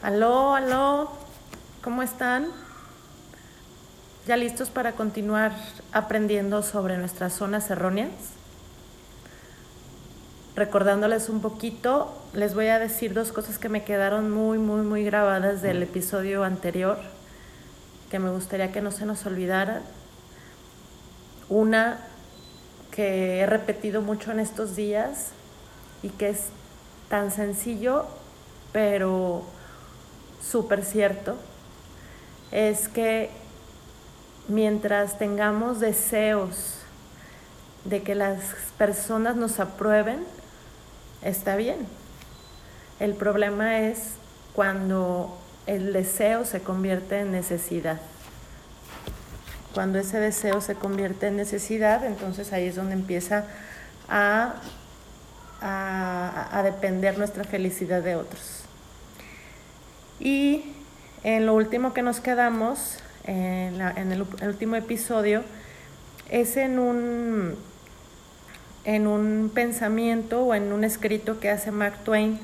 Aló, 0.00 0.54
aló, 0.54 1.10
¿cómo 1.82 2.04
están? 2.04 2.46
¿Ya 4.28 4.36
listos 4.36 4.70
para 4.70 4.92
continuar 4.92 5.50
aprendiendo 5.90 6.62
sobre 6.62 6.96
nuestras 6.98 7.32
zonas 7.32 7.68
erróneas? 7.68 8.12
Recordándoles 10.54 11.28
un 11.28 11.40
poquito, 11.40 12.14
les 12.32 12.54
voy 12.54 12.68
a 12.68 12.78
decir 12.78 13.12
dos 13.12 13.32
cosas 13.32 13.58
que 13.58 13.68
me 13.68 13.82
quedaron 13.82 14.30
muy, 14.30 14.58
muy, 14.58 14.82
muy 14.82 15.02
grabadas 15.02 15.62
del 15.62 15.82
episodio 15.82 16.44
anterior, 16.44 16.98
que 18.08 18.20
me 18.20 18.30
gustaría 18.30 18.70
que 18.70 18.80
no 18.80 18.92
se 18.92 19.04
nos 19.04 19.26
olvidaran. 19.26 19.82
Una 21.48 21.98
que 22.92 23.40
he 23.40 23.46
repetido 23.46 24.00
mucho 24.00 24.30
en 24.30 24.38
estos 24.38 24.76
días 24.76 25.30
y 26.04 26.10
que 26.10 26.28
es 26.28 26.50
tan 27.08 27.32
sencillo, 27.32 28.06
pero 28.70 29.57
súper 30.40 30.84
cierto, 30.84 31.36
es 32.50 32.88
que 32.88 33.30
mientras 34.48 35.18
tengamos 35.18 35.80
deseos 35.80 36.74
de 37.84 38.02
que 38.02 38.14
las 38.14 38.40
personas 38.76 39.36
nos 39.36 39.60
aprueben, 39.60 40.24
está 41.22 41.56
bien. 41.56 41.86
El 43.00 43.14
problema 43.14 43.80
es 43.80 44.14
cuando 44.54 45.38
el 45.66 45.92
deseo 45.92 46.44
se 46.44 46.60
convierte 46.60 47.20
en 47.20 47.30
necesidad. 47.30 48.00
Cuando 49.74 49.98
ese 49.98 50.18
deseo 50.18 50.60
se 50.60 50.74
convierte 50.74 51.28
en 51.28 51.36
necesidad, 51.36 52.04
entonces 52.04 52.52
ahí 52.52 52.66
es 52.66 52.76
donde 52.76 52.94
empieza 52.94 53.44
a, 54.08 54.54
a, 55.60 56.62
depender 56.64 57.18
nuestra 57.18 57.44
felicidad 57.44 58.02
de 58.02 58.16
otros. 58.16 58.64
Y 60.28 60.62
en 61.24 61.46
lo 61.46 61.54
último 61.54 61.94
que 61.94 62.02
nos 62.02 62.20
quedamos, 62.20 62.98
en, 63.24 63.80
el, 63.80 64.26
último 64.46 64.76
episodio, 64.76 65.42
es 66.28 66.58
en 66.58 66.78
un, 66.78 67.54
en 68.84 69.06
un 69.06 69.50
pensamiento 69.54 70.42
o 70.42 70.54
en 70.54 70.74
un 70.74 70.84
escrito 70.84 71.40
que 71.40 71.48
hace 71.48 71.70
Mark 71.70 72.04
Twain, 72.04 72.38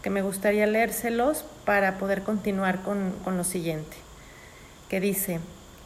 que 0.00 0.10
me 0.10 0.22
gustaría 0.22 0.64
leérselos 0.68 1.44
para 1.64 1.98
poder 1.98 2.22
continuar 2.22 2.82
con, 2.82 3.12
con 3.24 3.36
lo 3.36 3.42
siguiente, 3.42 3.96
que 4.88 5.00
dice, 5.00 5.40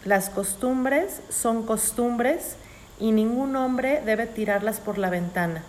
las 0.04 0.28
costumbres 0.28 1.22
son 1.30 1.64
costumbres 1.64 2.56
y 3.00 3.12
ningún 3.12 3.56
hombre 3.56 4.02
debe 4.04 4.26
tirarlas 4.26 4.80
por 4.80 4.98
la 4.98 5.08
ventana 5.08 5.64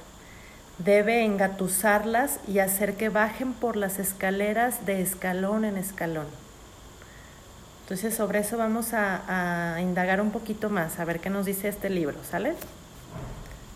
debe 0.79 1.25
engatusarlas 1.25 2.39
y 2.47 2.59
hacer 2.59 2.95
que 2.95 3.09
bajen 3.09 3.53
por 3.53 3.75
las 3.75 3.99
escaleras 3.99 4.85
de 4.85 5.01
escalón 5.01 5.65
en 5.65 5.77
escalón. 5.77 6.27
Entonces 7.83 8.15
sobre 8.15 8.39
eso 8.39 8.57
vamos 8.57 8.93
a, 8.93 9.77
indagar 9.81 10.21
un 10.21 10.31
poquito 10.31 10.69
más, 10.69 10.99
a 10.99 11.05
ver 11.05 11.19
qué 11.19 11.29
nos 11.29 11.45
dice 11.45 11.67
este 11.67 11.89
libro, 11.89 12.17
¿sale? 12.23 12.53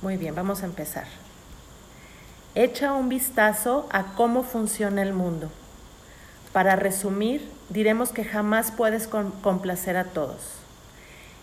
Muy 0.01 0.17
bien, 0.17 0.35
vamos 0.35 0.61
a 0.63 0.65
empezar. 0.65 1.05
Echa 2.55 2.93
un 2.93 3.09
vistazo 3.09 3.87
a 3.91 4.13
cómo 4.15 4.43
funciona 4.43 5.01
el 5.01 5.13
mundo. 5.13 5.49
Para 6.51 6.75
resumir, 6.75 7.49
diremos 7.69 8.09
que 8.09 8.23
jamás 8.23 8.71
puedes 8.71 9.07
complacer 9.07 9.97
a 9.97 10.03
todos. 10.05 10.37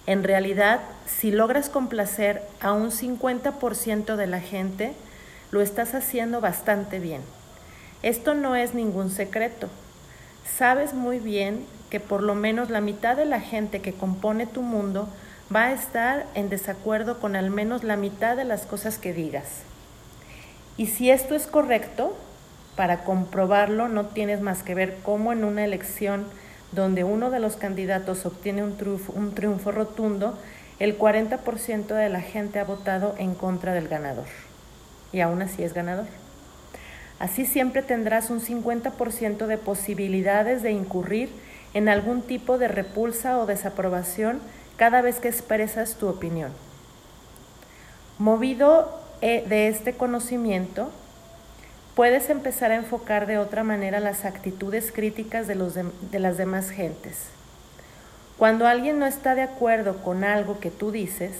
En 0.06 0.22
realidad, 0.22 0.80
si 1.06 1.32
logras 1.32 1.68
complacer 1.68 2.42
a 2.60 2.72
un 2.72 2.92
50% 2.92 4.14
de 4.14 4.26
la 4.28 4.40
gente, 4.40 4.94
lo 5.50 5.60
estás 5.60 5.94
haciendo 5.94 6.40
bastante 6.40 6.98
bien. 7.00 7.22
Esto 8.02 8.34
no 8.34 8.56
es 8.56 8.74
ningún 8.74 9.10
secreto. 9.10 9.68
Sabes 10.56 10.94
muy 10.94 11.18
bien 11.18 11.66
que 11.90 12.00
por 12.00 12.22
lo 12.22 12.34
menos 12.34 12.70
la 12.70 12.80
mitad 12.80 13.16
de 13.16 13.24
la 13.24 13.40
gente 13.40 13.80
que 13.80 13.92
compone 13.92 14.46
tu 14.46 14.62
mundo 14.62 15.08
va 15.54 15.66
a 15.66 15.72
estar 15.72 16.26
en 16.34 16.48
desacuerdo 16.48 17.18
con 17.18 17.34
al 17.34 17.50
menos 17.50 17.82
la 17.82 17.96
mitad 17.96 18.36
de 18.36 18.44
las 18.44 18.64
cosas 18.64 18.98
que 18.98 19.12
digas. 19.12 19.62
Y 20.76 20.86
si 20.86 21.10
esto 21.10 21.34
es 21.34 21.46
correcto, 21.46 22.16
para 22.76 23.04
comprobarlo 23.04 23.88
no 23.88 24.06
tienes 24.06 24.40
más 24.40 24.62
que 24.62 24.74
ver 24.74 24.98
cómo 25.02 25.32
en 25.32 25.44
una 25.44 25.64
elección 25.64 26.26
donde 26.72 27.02
uno 27.02 27.30
de 27.30 27.40
los 27.40 27.56
candidatos 27.56 28.24
obtiene 28.24 28.62
un 28.62 28.76
triunfo, 28.76 29.12
un 29.12 29.34
triunfo 29.34 29.72
rotundo, 29.72 30.38
el 30.78 30.96
40% 30.96 31.86
de 31.88 32.08
la 32.08 32.20
gente 32.20 32.60
ha 32.60 32.64
votado 32.64 33.16
en 33.18 33.34
contra 33.34 33.74
del 33.74 33.88
ganador 33.88 34.26
y 35.12 35.20
aún 35.20 35.42
así 35.42 35.62
es 35.62 35.74
ganador. 35.74 36.06
Así 37.18 37.44
siempre 37.44 37.82
tendrás 37.82 38.30
un 38.30 38.40
50% 38.40 39.46
de 39.46 39.58
posibilidades 39.58 40.62
de 40.62 40.72
incurrir 40.72 41.30
en 41.74 41.88
algún 41.88 42.22
tipo 42.22 42.58
de 42.58 42.68
repulsa 42.68 43.38
o 43.38 43.46
desaprobación 43.46 44.40
cada 44.76 45.02
vez 45.02 45.20
que 45.20 45.28
expresas 45.28 45.96
tu 45.96 46.08
opinión. 46.08 46.52
Movido 48.18 48.98
eh, 49.20 49.44
de 49.46 49.68
este 49.68 49.92
conocimiento, 49.92 50.90
puedes 51.94 52.30
empezar 52.30 52.70
a 52.70 52.76
enfocar 52.76 53.26
de 53.26 53.36
otra 53.36 53.64
manera 53.64 54.00
las 54.00 54.24
actitudes 54.24 54.90
críticas 54.90 55.46
de, 55.46 55.84
de 56.10 56.18
las 56.18 56.38
demás 56.38 56.70
gentes. 56.70 57.26
Cuando 58.38 58.66
alguien 58.66 58.98
no 58.98 59.04
está 59.04 59.34
de 59.34 59.42
acuerdo 59.42 59.98
con 59.98 60.24
algo 60.24 60.60
que 60.60 60.70
tú 60.70 60.90
dices, 60.90 61.32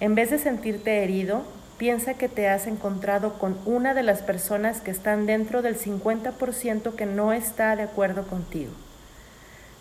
en 0.00 0.14
vez 0.14 0.30
de 0.30 0.38
sentirte 0.38 1.02
herido, 1.02 1.42
piensa 1.80 2.12
que 2.12 2.28
te 2.28 2.46
has 2.46 2.66
encontrado 2.66 3.38
con 3.38 3.56
una 3.64 3.94
de 3.94 4.02
las 4.02 4.20
personas 4.20 4.82
que 4.82 4.90
están 4.90 5.24
dentro 5.24 5.62
del 5.62 5.78
50% 5.78 6.94
que 6.94 7.06
no 7.06 7.32
está 7.32 7.74
de 7.74 7.84
acuerdo 7.84 8.24
contigo. 8.24 8.70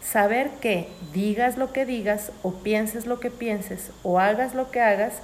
Saber 0.02 0.50
que 0.62 0.88
digas 1.12 1.58
lo 1.58 1.74
que 1.74 1.86
digas 1.86 2.32
o 2.42 2.54
pienses 2.54 3.06
lo 3.06 3.20
que 3.20 3.30
pienses 3.30 3.92
o 4.02 4.18
hagas 4.18 4.56
lo 4.56 4.72
que 4.72 4.80
hagas, 4.80 5.16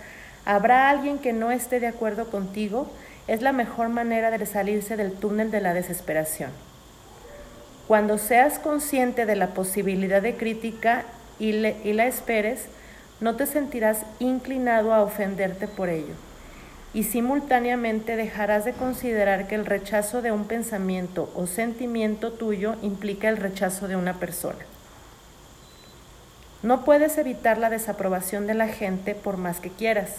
habrá 0.44 0.90
alguien 0.90 1.18
que 1.18 1.32
no 1.32 1.50
esté 1.50 1.80
de 1.80 1.88
acuerdo 1.88 2.30
contigo, 2.30 2.92
es 3.28 3.42
la 3.42 3.54
mejor 3.54 3.88
manera 3.88 4.30
de 4.30 4.46
salirse 4.46 4.98
del 4.98 5.14
túnel 5.14 5.52
de 5.52 5.62
la 5.62 5.74
desesperación. 5.74 6.52
Cuando 7.88 8.18
seas 8.18 8.60
consciente 8.60 9.26
de 9.26 9.38
la 9.38 9.54
posibilidad 9.54 10.22
de 10.22 10.36
crítica 10.36 11.06
y, 11.40 11.52
y 11.52 11.94
la 11.94 12.06
esperes, 12.06 12.66
no 13.22 13.38
te 13.38 13.46
sentirás 13.46 14.00
inclinado 14.20 14.94
a 14.94 15.04
ofenderte 15.04 15.70
por 15.70 15.88
ello 15.88 16.16
y 16.96 17.04
simultáneamente 17.04 18.16
dejarás 18.16 18.64
de 18.64 18.72
considerar 18.72 19.48
que 19.48 19.56
el 19.56 19.66
rechazo 19.66 20.22
de 20.22 20.32
un 20.32 20.46
pensamiento 20.46 21.30
o 21.36 21.46
sentimiento 21.46 22.32
tuyo 22.32 22.78
implica 22.82 23.28
el 23.28 23.36
rechazo 23.36 23.90
de 23.90 23.98
una 23.98 24.14
persona. 24.14 24.60
No 26.64 26.86
puedes 26.86 27.18
evitar 27.18 27.58
la 27.58 27.70
desaprobación 27.70 28.48
de 28.48 28.54
la 28.54 28.70
gente 28.70 29.14
por 29.14 29.36
más 29.36 29.60
que 29.60 29.72
quieras. 29.72 30.10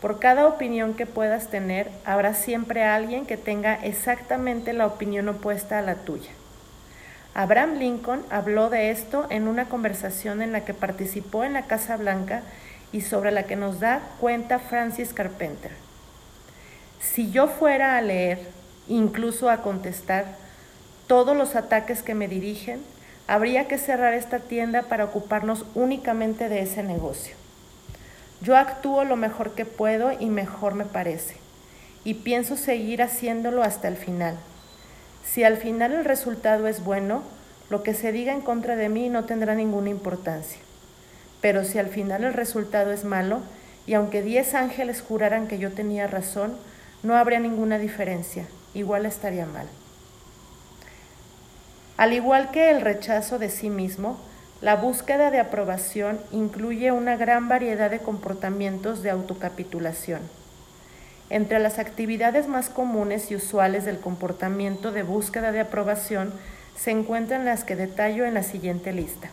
Por 0.00 0.20
cada 0.20 0.46
opinión 0.46 0.94
que 0.94 1.04
puedas 1.04 1.48
tener, 1.48 1.90
habrá 2.04 2.32
siempre 2.32 2.84
alguien 2.84 3.26
que 3.26 3.36
tenga 3.36 3.74
exactamente 3.74 4.74
la 4.74 4.86
opinión 4.86 5.28
opuesta 5.28 5.80
a 5.80 5.82
la 5.82 5.96
tuya. 5.96 6.30
Abraham 7.34 7.74
Lincoln 7.74 8.22
habló 8.30 8.70
de 8.70 8.90
esto 8.90 9.26
en 9.30 9.48
una 9.48 9.68
conversación 9.68 10.42
en 10.42 10.52
la 10.52 10.64
que 10.64 10.74
participó 10.74 11.42
en 11.42 11.54
la 11.54 11.62
Casa 11.62 11.96
Blanca 11.96 12.42
y 12.92 13.00
sobre 13.00 13.32
la 13.32 13.42
que 13.42 13.56
nos 13.56 13.80
da 13.80 14.00
cuenta 14.20 14.60
Francis 14.60 15.12
Carpenter. 15.12 15.87
Si 17.00 17.30
yo 17.30 17.48
fuera 17.48 17.96
a 17.96 18.02
leer, 18.02 18.40
incluso 18.88 19.50
a 19.50 19.62
contestar, 19.62 20.36
todos 21.06 21.36
los 21.36 21.56
ataques 21.56 22.02
que 22.02 22.14
me 22.14 22.28
dirigen, 22.28 22.80
habría 23.26 23.68
que 23.68 23.78
cerrar 23.78 24.14
esta 24.14 24.40
tienda 24.40 24.82
para 24.82 25.04
ocuparnos 25.04 25.64
únicamente 25.74 26.48
de 26.48 26.60
ese 26.60 26.82
negocio. 26.82 27.34
Yo 28.40 28.56
actúo 28.56 29.04
lo 29.04 29.16
mejor 29.16 29.54
que 29.54 29.64
puedo 29.64 30.12
y 30.12 30.26
mejor 30.26 30.74
me 30.74 30.84
parece, 30.84 31.36
y 32.04 32.14
pienso 32.14 32.56
seguir 32.56 33.02
haciéndolo 33.02 33.62
hasta 33.62 33.88
el 33.88 33.96
final. 33.96 34.36
Si 35.24 35.44
al 35.44 35.56
final 35.56 35.92
el 35.92 36.04
resultado 36.04 36.68
es 36.68 36.84
bueno, 36.84 37.22
lo 37.68 37.82
que 37.82 37.94
se 37.94 38.12
diga 38.12 38.32
en 38.32 38.40
contra 38.40 38.76
de 38.76 38.88
mí 38.88 39.08
no 39.08 39.24
tendrá 39.24 39.54
ninguna 39.54 39.90
importancia. 39.90 40.60
Pero 41.40 41.64
si 41.64 41.78
al 41.78 41.88
final 41.88 42.24
el 42.24 42.32
resultado 42.32 42.92
es 42.92 43.04
malo, 43.04 43.40
y 43.86 43.94
aunque 43.94 44.22
diez 44.22 44.54
ángeles 44.54 45.02
juraran 45.06 45.48
que 45.48 45.58
yo 45.58 45.72
tenía 45.72 46.06
razón, 46.06 46.56
no 47.02 47.16
habría 47.16 47.38
ninguna 47.38 47.78
diferencia, 47.78 48.46
igual 48.74 49.06
estaría 49.06 49.46
mal. 49.46 49.66
Al 51.96 52.12
igual 52.12 52.50
que 52.50 52.70
el 52.70 52.80
rechazo 52.80 53.38
de 53.38 53.50
sí 53.50 53.70
mismo, 53.70 54.18
la 54.60 54.76
búsqueda 54.76 55.30
de 55.30 55.38
aprobación 55.38 56.18
incluye 56.32 56.90
una 56.90 57.16
gran 57.16 57.48
variedad 57.48 57.90
de 57.90 58.00
comportamientos 58.00 59.02
de 59.02 59.10
autocapitulación. 59.10 60.20
Entre 61.30 61.58
las 61.58 61.78
actividades 61.78 62.48
más 62.48 62.68
comunes 62.68 63.30
y 63.30 63.36
usuales 63.36 63.84
del 63.84 63.98
comportamiento 63.98 64.90
de 64.90 65.02
búsqueda 65.02 65.52
de 65.52 65.60
aprobación 65.60 66.32
se 66.76 66.90
encuentran 66.90 67.44
las 67.44 67.64
que 67.64 67.76
detallo 67.76 68.24
en 68.24 68.34
la 68.34 68.42
siguiente 68.42 68.92
lista. 68.92 69.30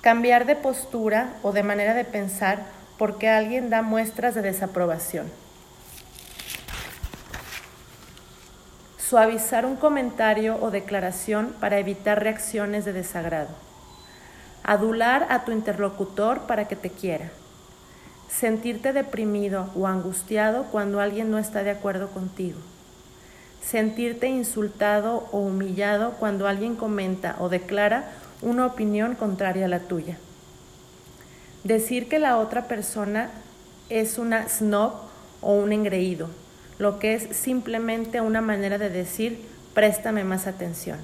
Cambiar 0.00 0.46
de 0.46 0.56
postura 0.56 1.34
o 1.42 1.52
de 1.52 1.62
manera 1.62 1.94
de 1.94 2.04
pensar 2.04 2.64
porque 2.98 3.28
alguien 3.28 3.70
da 3.70 3.82
muestras 3.82 4.34
de 4.34 4.42
desaprobación 4.42 5.30
Suavizar 9.08 9.64
un 9.66 9.76
comentario 9.76 10.58
o 10.60 10.72
declaración 10.72 11.54
para 11.60 11.78
evitar 11.78 12.20
reacciones 12.24 12.84
de 12.84 12.92
desagrado. 12.92 13.50
Adular 14.64 15.28
a 15.30 15.44
tu 15.44 15.52
interlocutor 15.52 16.40
para 16.48 16.66
que 16.66 16.74
te 16.74 16.90
quiera. 16.90 17.30
Sentirte 18.28 18.92
deprimido 18.92 19.70
o 19.76 19.86
angustiado 19.86 20.64
cuando 20.72 20.98
alguien 21.00 21.30
no 21.30 21.38
está 21.38 21.62
de 21.62 21.70
acuerdo 21.70 22.08
contigo. 22.08 22.58
Sentirte 23.62 24.26
insultado 24.26 25.28
o 25.30 25.38
humillado 25.38 26.14
cuando 26.18 26.48
alguien 26.48 26.74
comenta 26.74 27.36
o 27.38 27.48
declara 27.48 28.10
una 28.42 28.66
opinión 28.66 29.14
contraria 29.14 29.66
a 29.66 29.68
la 29.68 29.78
tuya. 29.78 30.18
Decir 31.62 32.08
que 32.08 32.18
la 32.18 32.38
otra 32.38 32.66
persona 32.66 33.30
es 33.88 34.18
una 34.18 34.48
snob 34.48 34.94
o 35.42 35.52
un 35.52 35.72
engreído, 35.72 36.28
lo 36.78 36.98
que 36.98 37.14
es 37.14 37.36
simplemente 37.36 38.20
una 38.20 38.40
manera 38.40 38.78
de 38.78 38.90
decir 38.90 39.40
préstame 39.74 40.24
más 40.24 40.46
atención. 40.46 40.98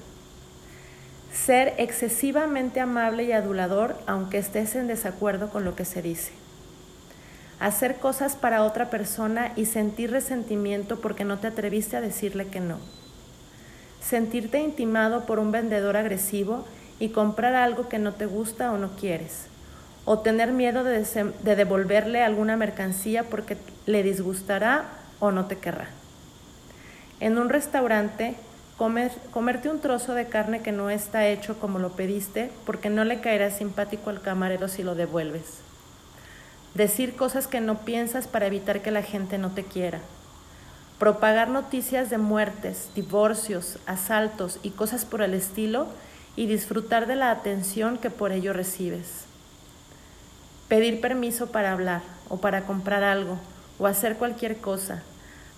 Ser 1.31 1.73
excesivamente 1.77 2.79
amable 2.79 3.23
y 3.23 3.31
adulador 3.31 3.95
aunque 4.07 4.37
estés 4.37 4.75
en 4.75 4.87
desacuerdo 4.87 5.49
con 5.49 5.63
lo 5.63 5.75
que 5.75 5.85
se 5.85 6.01
dice. 6.01 6.31
Hacer 7.59 7.95
cosas 7.95 8.35
para 8.35 8.63
otra 8.63 8.89
persona 8.89 9.53
y 9.55 9.65
sentir 9.65 10.11
resentimiento 10.11 10.99
porque 10.99 11.23
no 11.23 11.39
te 11.39 11.47
atreviste 11.47 11.97
a 11.97 12.01
decirle 12.01 12.47
que 12.47 12.59
no. 12.59 12.77
Sentirte 14.01 14.59
intimado 14.59 15.25
por 15.25 15.39
un 15.39 15.51
vendedor 15.51 15.95
agresivo 15.95 16.65
y 16.99 17.09
comprar 17.09 17.55
algo 17.55 17.89
que 17.89 17.99
no 17.99 18.13
te 18.13 18.25
gusta 18.25 18.71
o 18.71 18.77
no 18.77 18.95
quieres. 18.95 19.47
O 20.05 20.19
tener 20.19 20.51
miedo 20.51 20.83
de, 20.83 21.05
devolverle 21.43 22.21
alguna 22.21 22.57
mercancía 22.57 23.23
porque 23.23 23.57
le 23.85 24.03
disgustará 24.03 25.02
o 25.23 25.31
no 25.31 25.45
te 25.45 25.57
querrá. 25.57 25.87
En 27.21 27.37
un 27.37 27.47
restaurante, 27.47 28.35
comerte 28.77 29.69
un 29.69 29.79
trozo 29.79 30.13
de 30.13 30.27
carne 30.27 30.61
que 30.61 30.73
no 30.73 30.89
está 30.89 31.27
hecho 31.27 31.57
como 31.59 31.79
lo 31.79 31.93
pediste 31.93 32.51
porque 32.65 32.89
no 32.89 33.05
le 33.05 33.21
caerá 33.21 33.49
simpático 33.49 34.09
al 34.09 34.21
camarero 34.21 34.67
si 34.67 34.83
lo 34.83 34.95
devuelves. 34.95 35.59
Decir 36.73 37.15
cosas 37.15 37.47
que 37.47 37.61
no 37.61 37.85
piensas 37.85 38.27
para 38.27 38.47
evitar 38.47 38.81
que 38.81 38.91
la 38.91 39.01
gente 39.01 39.37
no 39.37 39.51
te 39.51 39.63
quiera. 39.63 39.99
Propagar 40.99 41.47
noticias 41.47 42.09
de 42.09 42.17
muertes, 42.17 42.89
divorcios, 42.93 43.79
asaltos 43.85 44.59
y 44.61 44.71
cosas 44.71 45.05
por 45.05 45.21
el 45.21 45.33
estilo 45.33 45.87
y 46.35 46.47
disfrutar 46.47 47.07
de 47.07 47.15
la 47.15 47.31
atención 47.31 47.97
que 47.97 48.09
por 48.09 48.33
ello 48.33 48.51
recibes. 48.51 49.23
Pedir 50.67 50.99
permiso 50.99 51.47
para 51.47 51.71
hablar 51.71 52.01
o 52.27 52.37
para 52.41 52.65
comprar 52.65 53.05
algo 53.05 53.37
o 53.79 53.87
hacer 53.87 54.17
cualquier 54.17 54.57
cosa 54.57 55.01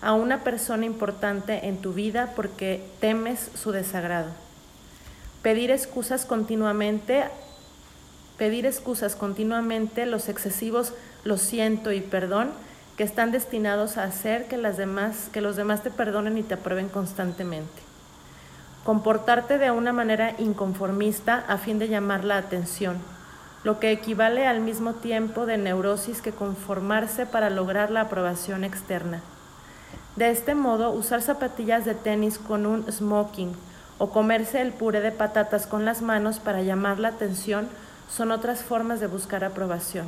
a 0.06 0.14
una 0.14 0.44
persona 0.44 0.86
importante 0.86 1.68
en 1.68 1.82
tu 1.82 1.92
vida 1.92 2.32
porque 2.36 2.86
temes 3.02 3.50
su 3.56 3.72
desagrado. 3.72 4.30
Pedir 5.42 5.72
excusas 5.72 6.26
continuamente, 6.26 7.24
pedir 8.38 8.68
excusas 8.68 9.16
continuamente, 9.16 10.06
los 10.06 10.30
excesivos 10.30 10.94
lo 11.24 11.38
siento 11.38 11.92
y 11.92 12.02
perdón, 12.02 12.52
que 12.98 13.04
están 13.04 13.32
destinados 13.32 13.98
a 13.98 14.04
hacer 14.04 14.46
que, 14.48 14.58
las 14.58 14.78
demás, 14.78 15.30
que 15.34 15.42
los 15.42 15.56
demás 15.56 15.82
te 15.82 15.90
perdonen 15.90 16.38
y 16.38 16.44
te 16.44 16.54
aprueben 16.54 16.88
constantemente. 16.88 17.82
Comportarte 18.84 19.58
de 19.58 19.72
una 19.72 19.92
manera 19.92 20.36
inconformista 20.38 21.44
a 21.48 21.58
fin 21.58 21.80
de 21.80 21.88
llamar 21.88 22.26
la 22.26 22.38
atención, 22.38 22.98
lo 23.64 23.80
que 23.80 23.92
equivale 23.92 24.46
al 24.46 24.62
mismo 24.62 24.94
tiempo 24.94 25.48
de 25.48 25.58
neurosis 25.58 26.22
que 26.22 26.32
conformarse 26.32 27.26
para 27.26 27.50
lograr 27.50 27.90
la 27.90 28.02
aprobación 28.02 28.64
externa. 28.64 29.24
De 30.16 30.30
este 30.30 30.56
modo, 30.56 30.92
usar 30.92 31.22
zapatillas 31.22 31.84
de 31.84 31.94
tenis 31.94 32.38
con 32.38 32.66
un 32.66 32.90
smoking 32.90 33.54
o 33.98 34.12
comerse 34.12 34.62
el 34.62 34.72
puré 34.72 35.02
de 35.02 35.12
patatas 35.12 35.68
con 35.68 35.84
las 35.84 36.02
manos 36.02 36.40
para 36.40 36.62
llamar 36.62 37.00
la 37.00 37.10
atención 37.10 37.68
son 38.10 38.32
otras 38.32 38.64
formas 38.64 39.00
de 39.00 39.08
buscar 39.08 39.44
aprobación. 39.44 40.06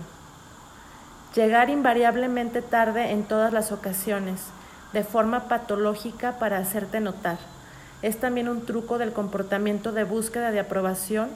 Llegar 1.35 1.69
invariablemente 1.69 2.61
tarde 2.61 3.11
en 3.11 3.23
todas 3.23 3.51
las 3.51 3.71
ocasiones, 3.71 4.41
de 4.93 5.03
forma 5.03 5.47
patológica 5.47 6.39
para 6.39 6.57
hacerte 6.57 6.99
notar. 7.01 7.37
Es 8.01 8.17
también 8.17 8.47
un 8.47 8.65
truco 8.65 8.97
del 8.97 9.11
comportamiento 9.11 9.91
de 9.91 10.03
búsqueda 10.03 10.51
de 10.51 10.59
aprobación 10.59 11.29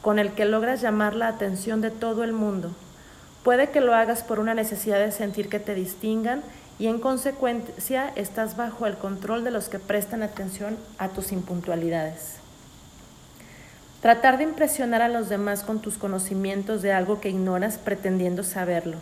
con 0.00 0.18
el 0.18 0.32
que 0.32 0.44
logras 0.44 0.80
llamar 0.80 1.14
la 1.14 1.28
atención 1.28 1.80
de 1.80 1.90
todo 1.90 2.24
el 2.24 2.32
mundo. 2.32 2.70
Puede 3.42 3.70
que 3.70 3.80
lo 3.80 3.94
hagas 3.94 4.22
por 4.22 4.40
una 4.40 4.54
necesidad 4.54 4.98
de 4.98 5.12
sentir 5.12 5.48
que 5.48 5.60
te 5.60 5.74
distingan 5.74 6.42
y 6.78 6.86
en 6.86 7.00
consecuencia 7.00 8.12
estás 8.14 8.56
bajo 8.56 8.86
el 8.86 8.96
control 8.96 9.44
de 9.44 9.50
los 9.50 9.68
que 9.68 9.78
prestan 9.78 10.22
atención 10.22 10.76
a 10.98 11.08
tus 11.08 11.32
impuntualidades. 11.32 12.36
Tratar 14.00 14.38
de 14.38 14.44
impresionar 14.44 15.02
a 15.02 15.08
los 15.08 15.28
demás 15.28 15.64
con 15.64 15.80
tus 15.80 15.98
conocimientos 15.98 16.82
de 16.82 16.92
algo 16.92 17.20
que 17.20 17.30
ignoras 17.30 17.78
pretendiendo 17.78 18.44
saberlo. 18.44 18.98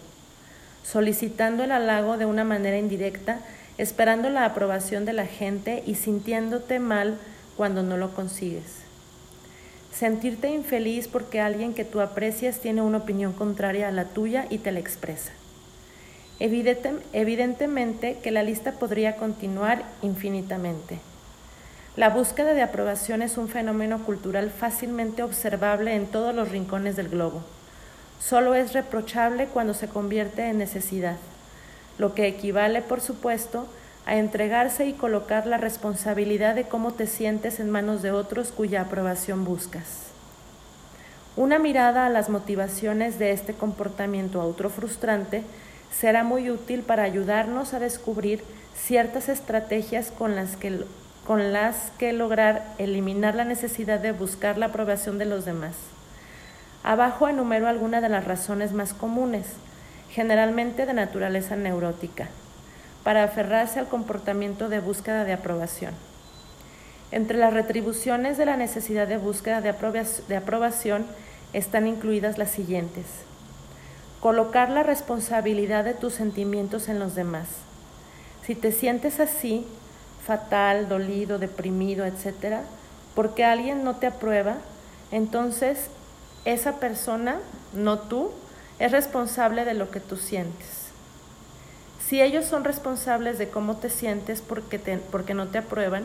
Solicitando 0.85 1.65
el 1.65 1.73
halago 1.73 2.17
de 2.17 2.25
una 2.25 2.45
manera 2.45 2.79
indirecta, 2.79 3.41
esperando 3.77 4.31
la 4.31 4.47
aprobación 4.47 5.05
de 5.05 5.13
la 5.13 5.27
gente 5.27 5.83
y 5.87 5.97
sintiéndote 5.97 6.79
mal 6.79 7.19
cuando 7.59 7.83
no 7.83 7.99
lo 7.99 8.15
consigues. 8.15 8.87
Sentirte 9.93 10.49
infeliz 10.51 11.09
porque 11.09 11.41
alguien 11.41 11.75
que 11.75 11.85
tú 11.85 12.01
aprecias 12.01 12.61
tiene 12.61 12.81
una 12.81 12.99
opinión 12.99 13.35
contraria 13.35 13.89
a 13.89 13.93
la 13.93 14.05
tuya 14.05 14.47
y 14.49 14.59
te 14.59 14.73
la 14.73 14.81
expresa. 14.81 15.33
Evidentemente 16.39 18.19
que 18.23 18.31
la 18.31 18.43
lista 18.43 18.73
podría 18.73 19.17
continuar 19.17 19.85
infinitamente. 20.03 20.99
La 21.97 22.11
búsqueda 22.11 22.53
de 22.53 22.61
aprobación 22.61 23.23
es 23.23 23.39
un 23.39 23.49
fenómeno 23.49 24.05
cultural 24.05 24.51
fácilmente 24.51 25.23
observable 25.23 25.95
en 25.95 26.07
todos 26.07 26.35
los 26.35 26.51
rincones 26.51 26.95
del 26.97 27.09
globo. 27.09 27.43
Solo 28.21 28.55
es 28.55 28.75
reprochable 28.75 29.47
cuando 29.47 29.73
se 29.73 29.89
convierte 29.89 30.49
en 30.49 30.59
necesidad, 30.59 31.17
lo 31.97 32.15
que 32.15 32.27
equivale, 32.27 32.83
por 32.83 33.01
supuesto, 33.01 33.67
a 34.05 34.17
entregarse 34.17 34.87
y 34.87 34.93
colocar 34.93 35.47
la 35.47 35.57
responsabilidad 35.57 36.55
de 36.55 36.65
cómo 36.65 36.93
te 36.93 37.07
sientes 37.07 37.61
en 37.61 37.71
manos 37.71 38.03
de 38.03 38.11
otros 38.13 38.53
cuya 38.53 38.83
aprobación 38.83 39.45
buscas. 39.45 40.03
Una 41.35 41.59
mirada 41.59 42.07
a 42.07 42.11
las 42.11 42.29
motivaciones 42.29 43.19
de 43.19 43.33
este 43.33 43.55
comportamiento 43.55 44.41
autofrustrante 44.41 45.43
será 45.91 46.25
muy 46.25 46.51
útil 46.51 46.83
para 46.83 47.03
ayudarnos 47.03 47.75
a 47.75 47.79
descubrir 47.79 48.43
ciertas 48.75 49.29
estrategias 49.29 50.11
con 50.11 50.37
las 50.37 50.57
que, 50.57 50.85
con 51.27 51.53
las 51.53 51.91
que 51.99 52.13
lograr 52.13 52.65
eliminar 52.79 53.35
la 53.35 53.45
necesidad 53.45 53.99
de 54.01 54.13
buscar 54.13 54.59
la 54.59 54.67
aprobación 54.67 55.19
de 55.19 55.25
los 55.25 55.45
demás. 55.45 55.75
Abajo 56.83 57.29
enumero 57.29 57.67
algunas 57.67 58.03
de 58.03 58.09
las 58.09 58.25
razones 58.25 58.73
más 58.73 58.95
comunes, 58.95 59.47
generalmente 60.11 60.87
de 60.87 60.95
naturaleza 60.95 61.57
neurótica, 61.57 62.29
para 63.03 63.25
aferrarse 63.25 63.81
al 63.81 63.89
comportamiento 63.89 64.69
de 64.69 64.81
búsqueda 64.81 65.25
de 65.25 65.33
aprobación. 65.33 65.95
Entre 67.11 67.39
las 67.39 67.53
retribuciones 67.53 68.37
de 68.37 68.47
la 68.47 68.57
necesidad 68.57 69.07
de 69.09 69.17
búsqueda 69.17 69.61
de, 69.61 70.37
aprobación 70.37 71.07
están 71.53 71.87
incluidas 71.87 72.39
las 72.39 72.51
siguientes 72.51 73.05
Colocar 74.27 74.71
la 74.71 74.83
responsabilidad 74.83 75.85
de 75.85 75.95
tus 75.95 76.15
sentimientos 76.15 76.89
en 76.89 76.99
los 76.99 77.15
demás. 77.15 77.47
Si 78.45 78.57
te 78.57 78.73
sientes 78.73 79.21
así, 79.21 79.65
fatal, 80.27 80.89
dolido, 80.89 81.39
deprimido, 81.39 82.05
etc., 82.05 82.57
porque 83.15 83.45
alguien 83.45 83.85
no 83.85 83.95
te 83.95 84.09
aprueba, 84.09 84.57
entonces 85.13 85.79
esa 86.45 86.81
persona, 86.81 87.39
no 87.73 88.01
tú, 88.01 88.33
es 88.81 88.91
responsable 88.91 89.65
de 89.65 89.75
lo 89.75 89.93
que 89.93 90.01
tú 90.01 90.17
sientes. 90.17 90.89
Si 92.05 92.21
ellos 92.21 92.47
son 92.47 92.65
responsables 92.65 93.39
de 93.39 93.49
cómo 93.49 93.77
te 93.77 93.91
sientes 93.91 94.41
porque, 94.41 94.81
porque 95.13 95.35
no 95.35 95.47
te 95.47 95.59
aprueban, 95.59 96.03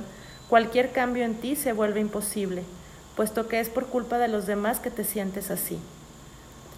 cualquier 0.47 0.91
cambio 0.91 1.25
en 1.25 1.33
ti 1.33 1.55
se 1.55 1.73
vuelve 1.73 2.01
imposible, 2.01 2.65
puesto 3.15 3.47
que 3.47 3.59
es 3.59 3.69
por 3.69 3.87
culpa 3.87 4.19
de 4.19 4.27
los 4.27 4.45
demás 4.45 4.79
que 4.79 4.91
te 4.91 5.05
sientes 5.05 5.49
así. 5.49 5.79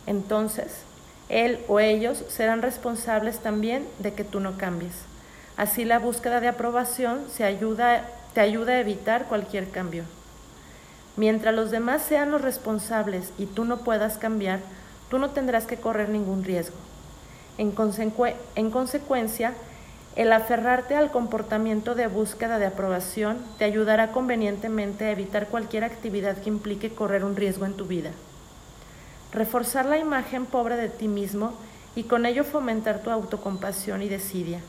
Entonces, 0.07 0.85
él 1.33 1.59
o 1.67 1.79
ellos 1.79 2.23
serán 2.29 2.61
responsables 2.61 3.39
también 3.39 3.87
de 3.97 4.13
que 4.13 4.23
tú 4.23 4.39
no 4.39 4.57
cambies. 4.57 4.93
Así 5.57 5.83
la 5.83 5.99
búsqueda 5.99 6.39
de 6.39 6.47
aprobación 6.47 7.21
te 7.35 7.43
ayuda 7.43 8.71
a 8.71 8.79
evitar 8.79 9.25
cualquier 9.25 9.69
cambio. 9.69 10.03
Mientras 11.15 11.53
los 11.53 11.71
demás 11.71 12.03
sean 12.03 12.31
los 12.31 12.41
responsables 12.41 13.31
y 13.37 13.47
tú 13.47 13.65
no 13.65 13.77
puedas 13.77 14.17
cambiar, 14.17 14.59
tú 15.09 15.17
no 15.17 15.31
tendrás 15.31 15.65
que 15.65 15.77
correr 15.77 16.09
ningún 16.09 16.43
riesgo. 16.43 16.75
En, 17.57 17.73
en 18.55 18.71
consecuencia, 18.71 19.53
el 20.15 20.31
aferrarte 20.33 20.95
al 20.95 21.11
comportamiento 21.11 21.95
de 21.95 22.07
búsqueda 22.07 22.59
de 22.59 22.67
aprobación 22.67 23.37
te 23.57 23.65
ayudará 23.65 24.11
convenientemente 24.11 25.05
a 25.05 25.11
evitar 25.11 25.47
cualquier 25.47 25.83
actividad 25.83 26.37
que 26.37 26.49
implique 26.49 26.93
correr 26.93 27.23
un 27.23 27.35
riesgo 27.35 27.65
en 27.65 27.73
tu 27.73 27.85
vida 27.85 28.11
reforzar 29.33 29.85
la 29.85 29.97
imagen 29.97 30.45
pobre 30.45 30.77
de 30.77 30.89
ti 30.89 31.07
mismo 31.07 31.53
y 31.95 32.03
con 32.03 32.25
ello 32.25 32.43
fomentar 32.43 32.99
tu 32.99 33.09
autocompasión 33.09 34.01
y 34.01 34.09
desidia. 34.09 34.59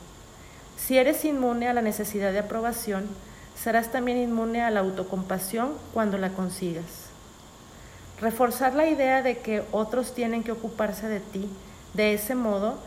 Si 0.76 0.98
eres 0.98 1.24
inmune 1.24 1.68
a 1.68 1.74
la 1.74 1.82
necesidad 1.82 2.32
de 2.32 2.40
aprobación, 2.40 3.06
serás 3.54 3.92
también 3.92 4.18
inmune 4.18 4.62
a 4.62 4.70
la 4.70 4.80
autocompasión 4.80 5.72
cuando 5.92 6.18
la 6.18 6.30
consigas. 6.30 6.84
Reforzar 8.20 8.74
la 8.74 8.86
idea 8.86 9.22
de 9.22 9.38
que 9.38 9.62
otros 9.70 10.14
tienen 10.14 10.42
que 10.42 10.52
ocuparse 10.52 11.08
de 11.08 11.20
ti, 11.20 11.48
de 11.92 12.14
ese 12.14 12.34
modo 12.34 12.78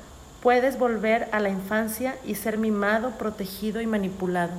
puedes 0.42 0.78
volver 0.78 1.30
a 1.32 1.40
la 1.40 1.50
infancia 1.50 2.16
y 2.26 2.36
ser 2.36 2.58
mimado, 2.58 3.12
protegido 3.12 3.82
y 3.82 3.88
manipulado. 3.88 4.54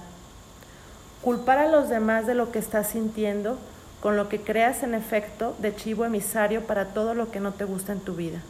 Culpar 1.22 1.58
a 1.58 1.68
los 1.68 1.88
demás 1.88 2.26
de 2.26 2.34
lo 2.34 2.52
que 2.52 2.58
estás 2.58 2.88
sintiendo, 2.88 3.58
con 4.00 4.16
lo 4.16 4.28
que 4.28 4.40
creas 4.40 4.82
en 4.82 4.94
efecto 4.94 5.56
de 5.58 5.74
chivo 5.74 6.04
emisario 6.04 6.62
para 6.62 6.86
todo 6.86 7.14
lo 7.14 7.30
que 7.30 7.40
no 7.40 7.52
te 7.52 7.64
gusta 7.64 7.92
en 7.92 8.00
tu 8.00 8.14
vida. 8.14 8.40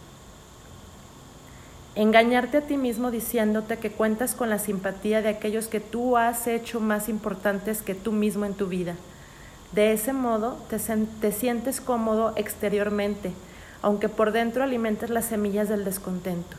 Engañarte 1.94 2.58
a 2.58 2.60
ti 2.60 2.76
mismo 2.76 3.10
diciéndote 3.10 3.78
que 3.78 3.90
cuentas 3.90 4.34
con 4.34 4.50
la 4.50 4.58
simpatía 4.58 5.20
de 5.22 5.30
aquellos 5.30 5.68
que 5.68 5.80
tú 5.80 6.16
has 6.16 6.46
hecho 6.46 6.80
más 6.80 7.08
importantes 7.08 7.82
que 7.82 7.94
tú 7.94 8.12
mismo 8.12 8.44
en 8.44 8.54
tu 8.54 8.68
vida. 8.68 8.94
De 9.72 9.92
ese 9.92 10.12
modo 10.12 10.58
te, 10.70 10.78
te 11.20 11.32
sientes 11.32 11.80
cómodo 11.80 12.32
exteriormente, 12.36 13.32
aunque 13.82 14.08
por 14.08 14.32
dentro 14.32 14.62
alimentes 14.62 15.10
las 15.10 15.24
semillas 15.24 15.68
del 15.68 15.84
descontento. 15.84 16.56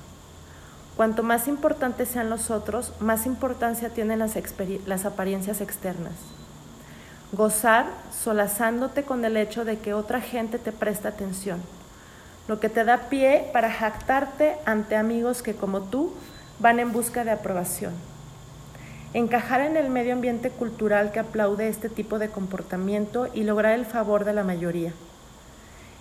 Cuanto 0.98 1.24
más 1.24 1.48
importantes 1.48 2.10
sean 2.10 2.29
los 2.29 2.51
otros, 2.51 2.91
más 3.00 3.25
importancia 3.25 3.89
tienen 3.89 4.19
las, 4.19 4.36
las 4.86 5.05
apariencias 5.05 5.62
externas. 5.62 6.15
Gozar 7.32 7.86
solazándote 8.12 9.04
con 9.04 9.24
el 9.24 9.38
hecho 9.38 9.66
de 9.66 9.78
que 9.80 9.94
otra 9.94 10.22
gente 10.22 10.60
te 10.60 10.72
presta 10.72 11.10
atención 11.10 11.62
lo 12.50 12.60
que 12.60 12.68
te 12.68 12.84
da 12.84 13.10
pie 13.10 13.48
para 13.54 13.72
jactarte 13.72 14.56
ante 14.66 14.96
amigos 14.96 15.44
que 15.44 15.54
como 15.54 15.82
tú 15.82 16.12
van 16.58 16.80
en 16.80 16.92
busca 16.92 17.24
de 17.24 17.30
aprobación. 17.30 17.94
Encajar 19.14 19.62
en 19.62 19.78
el 19.78 19.92
medio 19.92 20.14
ambiente 20.14 20.50
cultural 20.50 21.12
que 21.12 21.20
aplaude 21.20 21.70
este 21.70 21.90
tipo 21.90 22.18
de 22.18 22.30
comportamiento 22.30 23.30
y 23.36 23.44
lograr 23.44 23.74
el 23.74 23.86
favor 23.86 24.26
de 24.26 24.34
la 24.34 24.44
mayoría. 24.44 24.94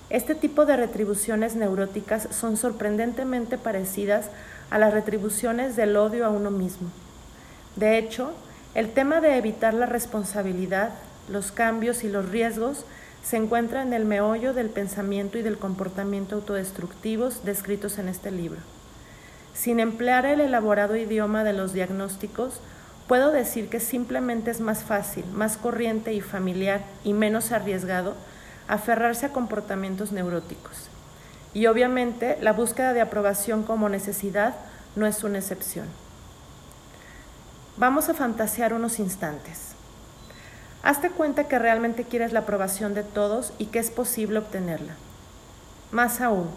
Este 0.09 0.35
tipo 0.35 0.65
de 0.65 0.79
retribuciones 0.79 1.55
neuróticas 1.55 2.29
son 2.31 2.57
sorprendentemente 2.57 3.59
parecidas 3.59 4.31
a 4.71 4.79
las 4.79 4.95
retribuciones 4.95 5.77
del 5.77 5.99
odio 5.99 6.25
a 6.25 6.31
uno 6.31 6.51
mismo. 6.51 6.89
De 7.77 7.99
hecho, 7.99 8.33
el 8.75 8.91
tema 8.91 9.21
de 9.21 9.37
evitar 9.37 9.75
la 9.75 9.85
responsabilidad, 9.85 10.93
los 11.29 11.53
cambios 11.53 12.05
y 12.05 12.09
los 12.09 12.29
riesgos 12.29 12.85
se 13.23 13.37
encuentra 13.37 13.83
en 13.83 13.93
el 13.93 14.05
meollo 14.05 14.55
del 14.55 14.71
pensamiento 14.71 15.39
y 15.39 15.43
del 15.43 15.59
comportamiento 15.59 16.37
autodestructivos 16.37 17.45
descritos 17.45 17.99
en 17.99 18.09
este 18.09 18.31
libro. 18.31 18.61
Sin 19.55 19.81
emplear 19.81 20.25
el 20.25 20.41
elaborado 20.41 20.97
idioma 20.97 21.45
de 21.45 21.53
los 21.53 21.73
diagnósticos, 21.73 22.61
puedo 23.09 23.33
decir 23.33 23.69
que 23.69 23.81
simplemente 23.81 24.51
es 24.51 24.61
más 24.61 24.85
fácil, 24.85 25.25
más 25.33 25.57
corriente 25.57 26.13
y 26.13 26.21
familiar 26.21 26.85
y 27.05 27.13
menos 27.13 27.53
arriesgado 27.53 28.15
aferrarse 28.69 29.27
a 29.27 29.33
comportamientos 29.33 30.13
neuróticos. 30.13 30.89
Y 31.55 31.67
obviamente 31.67 32.39
la 32.41 32.53
búsqueda 32.53 32.93
de 32.93 33.01
aprobación 33.01 33.63
como 33.63 33.89
necesidad 33.89 34.55
no 34.95 35.07
es 35.07 35.25
una 35.25 35.39
excepción. 35.39 35.87
Vamos 37.79 38.09
a 38.09 38.15
fantasear 38.15 38.75
unos 38.75 38.99
instantes. 38.99 39.78
Hazte 40.83 41.11
cuenta 41.11 41.49
que 41.49 41.59
realmente 41.59 42.05
quieres 42.05 42.33
la 42.33 42.41
aprobación 42.41 42.95
de 42.95 43.03
todos 43.03 43.53
y 43.59 43.67
que 43.67 43.79
es 43.79 43.91
posible 43.91 44.39
obtenerla. 44.39 44.95
Más 45.91 46.21
aún, 46.21 46.49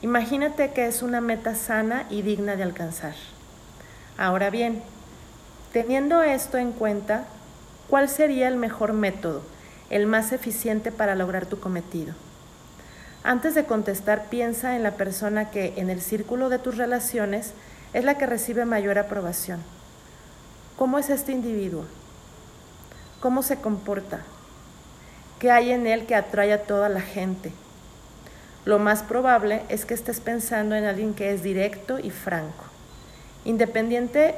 imagínate 0.00 0.72
que 0.72 0.86
es 0.86 1.02
una 1.02 1.20
meta 1.20 1.54
sana 1.54 2.06
y 2.08 2.22
digna 2.22 2.56
de 2.56 2.62
alcanzar. 2.62 3.14
Ahora 4.16 4.50
bien, 4.50 4.82
teniendo 5.72 6.22
esto 6.22 6.56
en 6.56 6.72
cuenta, 6.72 7.24
¿cuál 7.88 8.08
sería 8.08 8.48
el 8.48 8.56
mejor 8.56 8.92
método, 8.92 9.42
el 9.90 10.06
más 10.06 10.32
eficiente 10.32 10.90
para 10.90 11.14
lograr 11.14 11.46
tu 11.46 11.60
cometido? 11.60 12.14
Antes 13.22 13.54
de 13.54 13.64
contestar, 13.64 14.30
piensa 14.30 14.76
en 14.76 14.82
la 14.82 14.92
persona 14.92 15.50
que 15.50 15.74
en 15.76 15.90
el 15.90 16.00
círculo 16.00 16.48
de 16.48 16.58
tus 16.58 16.78
relaciones 16.78 17.52
es 17.92 18.04
la 18.04 18.16
que 18.16 18.26
recibe 18.26 18.64
mayor 18.64 18.98
aprobación. 18.98 19.60
¿Cómo 20.76 20.98
es 20.98 21.10
este 21.10 21.32
individuo? 21.32 21.84
Cómo 23.20 23.42
se 23.42 23.56
comporta, 23.56 24.20
qué 25.38 25.50
hay 25.50 25.70
en 25.70 25.86
él 25.86 26.06
que 26.06 26.14
atrae 26.14 26.52
a 26.52 26.62
toda 26.62 26.88
la 26.88 27.00
gente. 27.00 27.52
Lo 28.64 28.78
más 28.78 29.02
probable 29.02 29.62
es 29.68 29.84
que 29.84 29.94
estés 29.94 30.20
pensando 30.20 30.74
en 30.74 30.84
alguien 30.84 31.14
que 31.14 31.32
es 31.32 31.42
directo 31.42 31.98
y 31.98 32.10
franco, 32.10 32.64
independiente, 33.44 34.34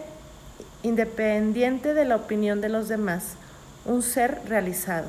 independiente 0.82 1.94
de 1.94 2.04
la 2.04 2.16
opinión 2.16 2.60
de 2.60 2.68
los 2.68 2.88
demás, 2.88 3.34
un 3.84 4.02
ser 4.02 4.40
realizado. 4.46 5.08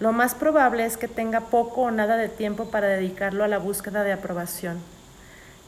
Lo 0.00 0.12
más 0.12 0.34
probable 0.34 0.84
es 0.84 0.96
que 0.96 1.08
tenga 1.08 1.40
poco 1.40 1.82
o 1.82 1.90
nada 1.90 2.16
de 2.16 2.28
tiempo 2.28 2.66
para 2.66 2.86
dedicarlo 2.86 3.44
a 3.44 3.48
la 3.48 3.58
búsqueda 3.58 4.04
de 4.04 4.12
aprobación. 4.12 4.78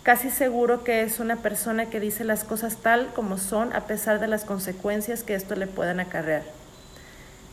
Casi 0.03 0.31
seguro 0.31 0.83
que 0.83 1.03
es 1.03 1.21
una 1.21 1.37
persona 1.37 1.87
que 1.87 2.01
dice 2.01 2.25
las 2.25 2.45
cosas 2.45 2.77
tal 2.77 3.09
como 3.09 3.37
son 3.37 3.73
a 3.75 3.83
pesar 3.83 4.19
de 4.19 4.29
las 4.29 4.45
consecuencias 4.45 5.25
que 5.25 5.35
esto 5.35 5.57
le 5.57 5.67
puedan 5.67 6.01
acarrear. 6.01 6.60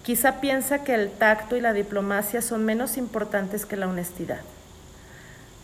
Quizá 0.08 0.40
piensa 0.40 0.86
que 0.86 0.96
el 0.96 1.12
tacto 1.12 1.58
y 1.58 1.60
la 1.60 1.74
diplomacia 1.74 2.42
son 2.42 2.64
menos 2.64 2.96
importantes 2.96 3.66
que 3.66 3.76
la 3.76 3.90
honestidad. 3.90 4.40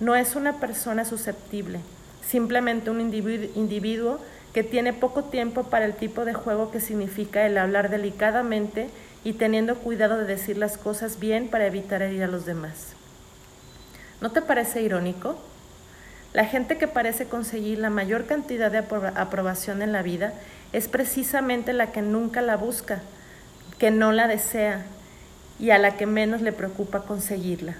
No 0.01 0.17
es 0.17 0.35
una 0.35 0.59
persona 0.59 1.05
susceptible, 1.05 1.79
simplemente 2.27 2.89
un 2.89 2.99
individuo 2.99 4.19
que 4.53 4.63
tiene 4.63 4.91
poco 4.91 5.23
tiempo 5.23 5.63
para 5.63 5.85
el 5.85 5.93
tipo 5.93 6.25
de 6.25 6.33
juego 6.33 6.71
que 6.71 6.81
significa 6.81 7.45
el 7.45 7.57
hablar 7.57 7.89
delicadamente 7.89 8.89
y 9.23 9.31
teniendo 9.31 9.77
cuidado 9.77 10.17
de 10.17 10.25
decir 10.25 10.57
las 10.57 10.77
cosas 10.77 11.21
bien 11.21 11.47
para 11.47 11.65
evitar 11.65 12.01
herir 12.01 12.23
a 12.23 12.27
los 12.27 12.45
demás. 12.45 12.95
¿No 14.19 14.31
te 14.31 14.41
parece 14.41 14.81
irónico? 14.81 15.37
La 16.33 16.43
gente 16.43 16.77
que 16.77 16.89
parece 16.89 17.29
conseguir 17.29 17.79
la 17.79 17.89
mayor 17.89 18.25
cantidad 18.25 18.69
de 18.69 18.79
aprobación 18.79 19.81
en 19.81 19.93
la 19.93 20.01
vida 20.01 20.33
es 20.73 20.89
precisamente 20.89 21.71
la 21.71 21.93
que 21.93 22.01
nunca 22.01 22.41
la 22.41 22.57
busca, 22.57 23.01
que 23.77 23.91
no 23.91 24.11
la 24.11 24.27
desea 24.27 24.85
y 25.59 25.71
a 25.71 25.77
la 25.77 25.97
que 25.97 26.05
menos 26.05 26.41
le 26.41 26.51
preocupa 26.51 27.01
conseguirla. 27.01 27.75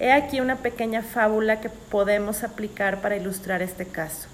He 0.00 0.12
aquí 0.12 0.40
una 0.40 0.56
pequeña 0.56 1.02
fábula 1.02 1.60
que 1.60 1.68
podemos 1.68 2.42
aplicar 2.42 3.00
para 3.00 3.16
ilustrar 3.16 3.62
este 3.62 3.86
caso, 3.86 4.28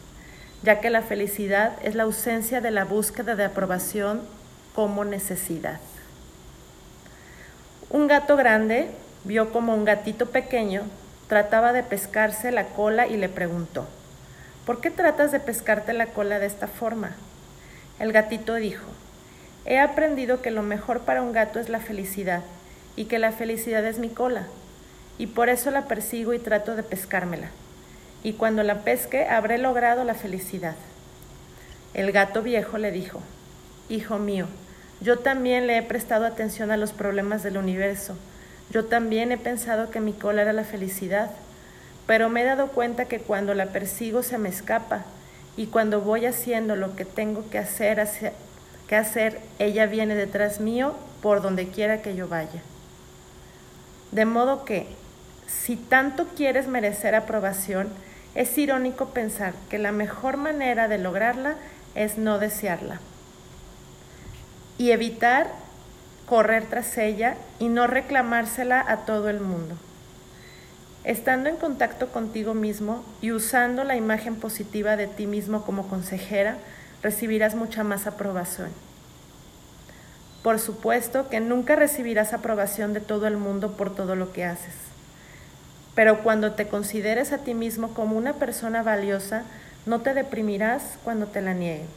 ya 0.63 0.81
que 0.81 0.91
la 0.91 1.03
felicidad 1.03 1.73
es 1.83 1.95
la 1.95 2.05
ausencia 2.05 2.61
de 2.61 2.71
la 2.71 2.85
búsqueda 2.85 3.37
de 3.37 3.45
aprobación 3.45 4.23
como 4.75 5.05
necesidad. 5.05 5.81
Un 7.91 8.07
gato 8.07 8.37
grande 8.37 8.89
vio 9.25 9.53
como 9.53 9.75
un 9.75 9.85
gatito 9.85 10.27
pequeño 10.27 10.85
trataba 11.29 11.73
de 11.73 11.83
pescarse 11.83 12.51
la 12.51 12.67
cola 12.67 13.07
y 13.07 13.17
le 13.17 13.29
preguntó, 13.29 13.87
¿por 14.67 14.81
qué 14.81 14.91
tratas 14.91 15.31
de 15.31 15.41
pescarte 15.41 15.93
la 15.93 16.07
cola 16.07 16.39
de 16.39 16.47
esta 16.47 16.67
forma? 16.67 17.13
El 17.99 18.13
gatito 18.13 18.55
dijo, 18.55 18.87
He 19.71 19.79
aprendido 19.79 20.43
que 20.43 20.51
lo 20.51 20.63
mejor 20.63 21.03
para 21.03 21.23
un 21.23 21.33
gato 21.33 21.61
es 21.61 21.69
la 21.69 21.79
felicidad 21.79 22.43
y 22.97 23.05
que 23.05 23.21
la 23.21 23.31
felicidad 23.31 23.85
es 23.85 24.01
mi 24.01 24.09
cola, 24.09 24.49
y 25.17 25.29
por 25.29 25.49
eso 25.49 25.71
la 25.71 25.85
persigo 25.85 26.35
y 26.35 26.41
trato 26.41 26.75
de 26.75 26.83
pescármela. 26.83 27.51
Y 28.25 28.33
cuando 28.33 28.65
la 28.65 28.83
pesque 28.83 29.27
habré 29.27 29.59
logrado 29.59 30.03
la 30.03 30.15
felicidad. 30.15 30.75
El 31.95 32.11
gato 32.11 32.43
viejo 32.43 32.79
le 32.79 32.91
dijo, 32.91 33.21
Hijo 33.89 34.19
mío, 34.19 34.49
yo 35.01 35.21
también 35.21 35.69
le 35.69 35.77
he 35.77 35.83
prestado 35.83 36.27
atención 36.27 36.73
a 36.73 36.77
los 36.77 36.91
problemas 36.91 37.45
del 37.45 37.57
universo. 37.57 38.17
Yo 38.73 38.87
también 38.87 39.31
he 39.31 39.39
pensado 39.39 39.93
que 39.93 40.01
mi 40.01 40.15
cola 40.15 40.43
era 40.43 40.53
la 40.53 40.65
felicidad, 40.65 41.31
pero 42.09 42.29
me 42.29 42.43
he 42.43 42.45
dado 42.45 42.73
cuenta 42.73 43.05
que 43.05 43.21
cuando 43.21 43.55
la 43.55 43.67
persigo 43.67 44.25
se 44.25 44.37
me 44.37 44.49
escapa 44.49 45.05
y 45.57 45.67
cuando 45.67 46.01
voy 46.01 46.27
haciendo 46.27 46.75
lo 46.75 46.97
que 46.97 47.05
tengo 47.05 47.49
que 47.51 47.59
hacer 47.59 48.01
hacia, 48.01 48.33
qué 48.91 48.97
hacer, 48.97 49.39
ella 49.61 49.87
viene 49.87 50.17
detrás 50.17 50.59
mío 50.59 50.97
por 51.23 51.43
donde 51.43 51.69
quiera 51.69 52.03
que 52.03 52.17
yo 52.17 52.27
vaya. 52.27 52.61
De 54.11 54.25
modo 54.25 54.65
que, 54.65 54.89
si 55.47 55.77
tanto 55.77 56.27
quieres 56.37 56.67
merecer 56.67 57.15
aprobación, 57.15 57.89
es 58.35 58.59
irónico 58.59 59.11
pensar 59.11 59.55
que 59.69 59.79
la 59.79 59.93
mejor 59.93 60.39
manera 60.39 60.89
de 60.89 60.99
lograrla 60.99 61.55
es 61.95 62.19
no 62.19 62.41
desearla 62.41 62.99
y 64.77 64.91
evitar 64.91 65.47
correr 66.27 66.65
tras 66.65 66.99
ella 66.99 67.37
y 67.61 67.69
no 67.69 67.87
reclamársela 67.87 68.85
a 68.89 69.05
todo 69.05 69.29
el 69.29 69.39
mundo. 69.39 69.77
Estando 71.05 71.49
en 71.49 71.57
contacto 71.57 72.09
contigo 72.09 72.55
mismo 72.55 73.05
y 73.21 73.31
usando 73.31 73.85
la 73.85 73.95
imagen 73.95 74.35
positiva 74.35 74.97
de 74.97 75.07
ti 75.07 75.29
mismo 75.29 75.65
como 75.65 75.87
consejera, 75.89 76.57
recibirás 77.03 77.55
mucha 77.55 77.85
más 77.85 78.07
aprobación. 78.07 78.69
Por 80.43 80.59
supuesto 80.59 81.29
que 81.29 81.41
nunca 81.41 81.77
recibirás 81.77 82.33
aprobación 82.33 82.93
de 82.95 83.01
todo 83.01 83.27
el 83.27 83.37
mundo 83.37 83.73
por 83.77 83.95
todo 83.95 84.17
lo 84.17 84.33
que 84.33 84.45
haces. 84.45 84.75
Pero 85.95 86.23
cuando 86.23 86.53
te 86.53 86.69
consideres 86.69 87.33
a 87.33 87.39
ti 87.39 87.53
mismo 87.53 87.93
como 87.93 88.17
una 88.17 88.35
persona 88.35 88.83
valiosa, 88.83 89.43
no 89.87 90.01
te 90.01 90.15
deprimirás 90.15 90.99
cuando 91.05 91.27
te 91.27 91.43
la 91.43 91.55
nieguen. 91.55 91.89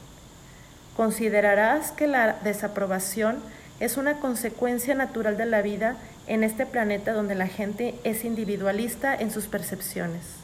considerarás 0.98 1.91
que 1.91 2.05
la 2.07 2.33
desaprobación 2.43 3.38
es 3.79 3.98
una 3.98 4.19
consecuencia 4.19 4.93
natural 4.93 5.38
de 5.38 5.45
la 5.45 5.62
vida 5.62 5.95
en 6.27 6.43
este 6.43 6.65
planeta 6.65 7.13
donde 7.13 7.36
la 7.36 7.48
gente 7.48 7.95
es 8.03 8.24
individualista 8.25 9.15
en 9.15 9.31
sus 9.31 9.48
percepciones. 9.48 10.43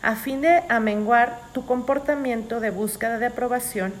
A 0.00 0.14
fin 0.14 0.40
de 0.40 0.62
amenguar 0.68 1.40
tu 1.52 1.66
comportamiento 1.66 2.60
de 2.60 2.70
búsqueda 2.70 3.18
de 3.18 3.26
aprobación, 3.26 3.92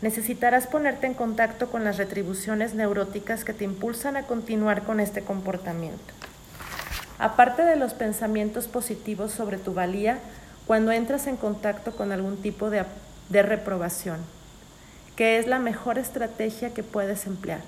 necesitarás 0.00 0.66
ponerte 0.66 1.06
en 1.06 1.14
contacto 1.14 1.70
con 1.70 1.84
las 1.84 1.96
retribuciones 1.96 2.74
neuróticas 2.74 3.44
que 3.44 3.52
te 3.52 3.64
impulsan 3.64 4.16
a 4.16 4.22
continuar 4.22 4.82
con 4.82 5.00
este 5.00 5.22
comportamiento. 5.22 6.14
Aparte 7.18 7.62
de 7.62 7.76
los 7.76 7.94
pensamientos 7.94 8.68
positivos 8.68 9.32
sobre 9.32 9.58
tu 9.58 9.74
valía, 9.74 10.18
cuando 10.66 10.92
entras 10.92 11.26
en 11.26 11.36
contacto 11.36 11.96
con 11.96 12.12
algún 12.12 12.36
tipo 12.36 12.70
de, 12.70 12.84
de 13.28 13.42
reprobación, 13.42 14.18
que 15.16 15.38
es 15.38 15.46
la 15.48 15.58
mejor 15.58 15.98
estrategia 15.98 16.72
que 16.72 16.82
puedes 16.84 17.26
emplear. 17.26 17.60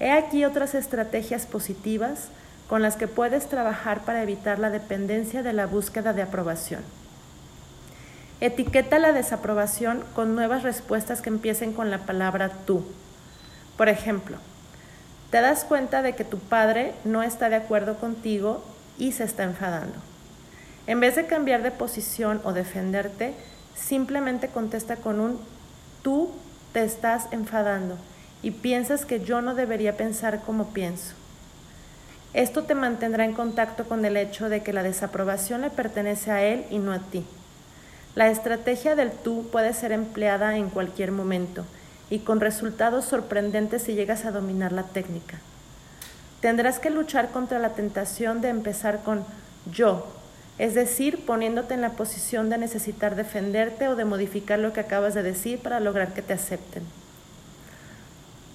He 0.00 0.10
aquí 0.10 0.44
otras 0.44 0.74
estrategias 0.74 1.46
positivas 1.46 2.28
con 2.68 2.82
las 2.82 2.96
que 2.96 3.08
puedes 3.08 3.48
trabajar 3.48 4.02
para 4.02 4.22
evitar 4.22 4.58
la 4.58 4.70
dependencia 4.70 5.42
de 5.42 5.52
la 5.52 5.66
búsqueda 5.66 6.12
de 6.12 6.22
aprobación. 6.22 6.82
Etiqueta 8.40 8.98
la 8.98 9.12
desaprobación 9.12 10.04
con 10.14 10.34
nuevas 10.34 10.62
respuestas 10.62 11.22
que 11.22 11.30
empiecen 11.30 11.72
con 11.72 11.90
la 11.90 11.98
palabra 11.98 12.50
tú. 12.66 12.84
Por 13.76 13.88
ejemplo, 13.88 14.36
te 15.30 15.40
das 15.40 15.64
cuenta 15.64 16.02
de 16.02 16.14
que 16.14 16.24
tu 16.24 16.38
padre 16.38 16.94
no 17.04 17.22
está 17.22 17.48
de 17.48 17.56
acuerdo 17.56 17.96
contigo 17.96 18.62
y 18.98 19.12
se 19.12 19.24
está 19.24 19.44
enfadando. 19.44 19.94
En 20.86 21.00
vez 21.00 21.16
de 21.16 21.26
cambiar 21.26 21.62
de 21.62 21.70
posición 21.70 22.40
o 22.44 22.52
defenderte, 22.52 23.34
simplemente 23.74 24.48
contesta 24.48 24.96
con 24.96 25.20
un 25.20 25.40
tú 26.02 26.30
te 26.72 26.84
estás 26.84 27.26
enfadando 27.30 27.96
y 28.42 28.52
piensas 28.52 29.04
que 29.04 29.20
yo 29.20 29.42
no 29.42 29.54
debería 29.54 29.96
pensar 29.96 30.40
como 30.40 30.68
pienso. 30.68 31.14
Esto 32.34 32.64
te 32.64 32.74
mantendrá 32.74 33.24
en 33.24 33.32
contacto 33.32 33.84
con 33.84 34.04
el 34.04 34.16
hecho 34.16 34.48
de 34.48 34.62
que 34.62 34.72
la 34.72 34.82
desaprobación 34.82 35.62
le 35.62 35.70
pertenece 35.70 36.30
a 36.30 36.42
él 36.42 36.66
y 36.70 36.78
no 36.78 36.92
a 36.92 36.98
ti. 36.98 37.24
La 38.14 38.28
estrategia 38.28 38.96
del 38.96 39.12
tú 39.12 39.48
puede 39.50 39.72
ser 39.72 39.92
empleada 39.92 40.56
en 40.56 40.70
cualquier 40.70 41.10
momento 41.12 41.64
y 42.10 42.20
con 42.20 42.40
resultados 42.40 43.04
sorprendentes 43.04 43.82
si 43.82 43.94
llegas 43.94 44.24
a 44.24 44.30
dominar 44.30 44.72
la 44.72 44.82
técnica. 44.82 45.38
Tendrás 46.40 46.78
que 46.78 46.90
luchar 46.90 47.30
contra 47.30 47.58
la 47.58 47.70
tentación 47.70 48.40
de 48.40 48.48
empezar 48.48 49.02
con 49.02 49.24
yo, 49.72 50.06
es 50.58 50.74
decir, 50.74 51.24
poniéndote 51.24 51.74
en 51.74 51.80
la 51.80 51.90
posición 51.90 52.50
de 52.50 52.58
necesitar 52.58 53.14
defenderte 53.14 53.88
o 53.88 53.96
de 53.96 54.04
modificar 54.04 54.58
lo 54.58 54.72
que 54.72 54.80
acabas 54.80 55.14
de 55.14 55.22
decir 55.22 55.60
para 55.60 55.80
lograr 55.80 56.12
que 56.14 56.22
te 56.22 56.32
acepten. 56.32 56.82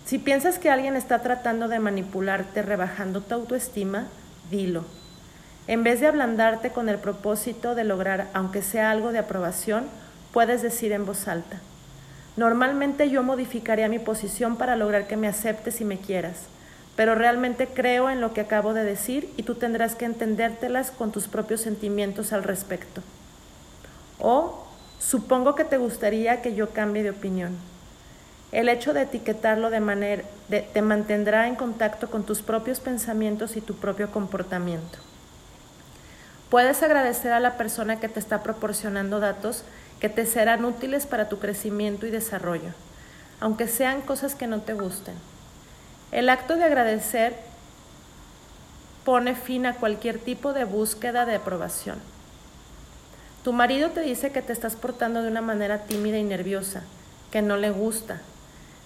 Si 0.06 0.18
piensas 0.18 0.60
que 0.60 0.70
alguien 0.70 0.96
está 0.96 1.20
tratando 1.20 1.68
de 1.68 1.80
manipularte 1.80 2.62
rebajando 2.62 3.22
tu 3.22 3.36
autoestima, 3.36 4.08
dilo. 4.52 4.84
En 5.68 5.84
vez 5.84 6.02
de 6.02 6.08
ablandarte 6.08 6.72
con 6.72 6.90
el 6.90 6.98
propósito 6.98 7.74
de 7.74 7.86
lograr, 7.86 8.28
aunque 8.34 8.62
sea 8.62 8.92
algo 8.92 9.14
de 9.14 9.20
aprobación, 9.20 9.86
puedes 10.34 10.62
decir 10.62 10.92
en 10.92 11.06
voz 11.06 11.30
alta. 11.30 11.62
Normalmente 12.36 13.10
yo 13.10 13.24
modificaría 13.24 13.88
mi 13.88 14.00
posición 14.00 14.58
para 14.58 14.76
lograr 14.76 15.08
que 15.08 15.16
me 15.16 15.28
aceptes 15.28 15.80
y 15.80 15.86
me 15.86 16.00
quieras, 16.00 16.48
pero 16.98 17.16
realmente 17.16 17.68
creo 17.68 18.10
en 18.10 18.20
lo 18.20 18.34
que 18.34 18.42
acabo 18.42 18.74
de 18.74 18.84
decir 18.84 19.30
y 19.38 19.44
tú 19.44 19.56
tendrás 19.56 19.96
que 19.96 20.06
entendértelas 20.06 20.92
con 20.92 21.12
tus 21.12 21.28
propios 21.28 21.62
sentimientos 21.62 22.34
al 22.34 22.44
respecto. 22.44 23.02
O 24.20 24.66
supongo 25.00 25.56
que 25.56 25.64
te 25.64 25.78
gustaría 25.78 26.42
que 26.42 26.56
yo 26.56 26.72
cambie 26.72 27.04
de 27.04 27.12
opinión. 27.12 27.56
El 28.54 28.70
hecho 28.70 28.94
de 28.94 29.02
etiquetarlo 29.02 29.72
de 29.72 29.80
manera 29.80 30.24
te 30.48 30.82
mantendrá 30.84 31.48
en 31.48 31.56
contacto 31.56 32.12
con 32.12 32.24
tus 32.24 32.44
propios 32.44 32.80
pensamientos 32.80 33.58
y 33.58 33.62
tu 33.62 33.74
propio 33.74 34.12
comportamiento. 34.12 35.00
Puedes 36.52 36.84
agradecer 36.84 37.32
a 37.32 37.40
la 37.40 37.58
persona 37.58 38.00
que 38.00 38.10
te 38.10 38.20
está 38.20 38.44
proporcionando 38.44 39.20
datos 39.20 39.64
que 40.00 40.08
te 40.08 40.28
serán 40.28 40.66
útiles 40.66 41.08
para 41.08 41.30
tu 41.30 41.40
crecimiento 41.40 42.06
y 42.06 42.12
desarrollo, 42.12 42.70
aunque 43.40 43.68
sean 43.68 44.02
cosas 44.02 44.36
que 44.36 44.46
no 44.46 44.62
te 44.62 44.76
gusten. 44.76 45.16
El 46.12 46.30
acto 46.30 46.56
de 46.56 46.66
agradecer 46.66 47.36
pone 49.04 49.34
fin 49.34 49.66
a 49.66 49.78
cualquier 49.78 50.20
tipo 50.20 50.54
de 50.54 50.66
búsqueda 50.66 51.26
de 51.26 51.34
aprobación. 51.34 51.98
Tu 53.44 53.52
marido 53.52 53.90
te 53.90 54.02
dice 54.02 54.32
que 54.32 54.44
te 54.44 54.54
estás 54.54 54.76
portando 54.76 55.24
de 55.24 55.30
una 55.30 55.42
manera 55.42 55.86
tímida 55.86 56.20
y 56.20 56.24
nerviosa, 56.24 56.84
que 57.32 57.42
no 57.42 57.58
le 57.58 57.72
gusta, 57.72 58.22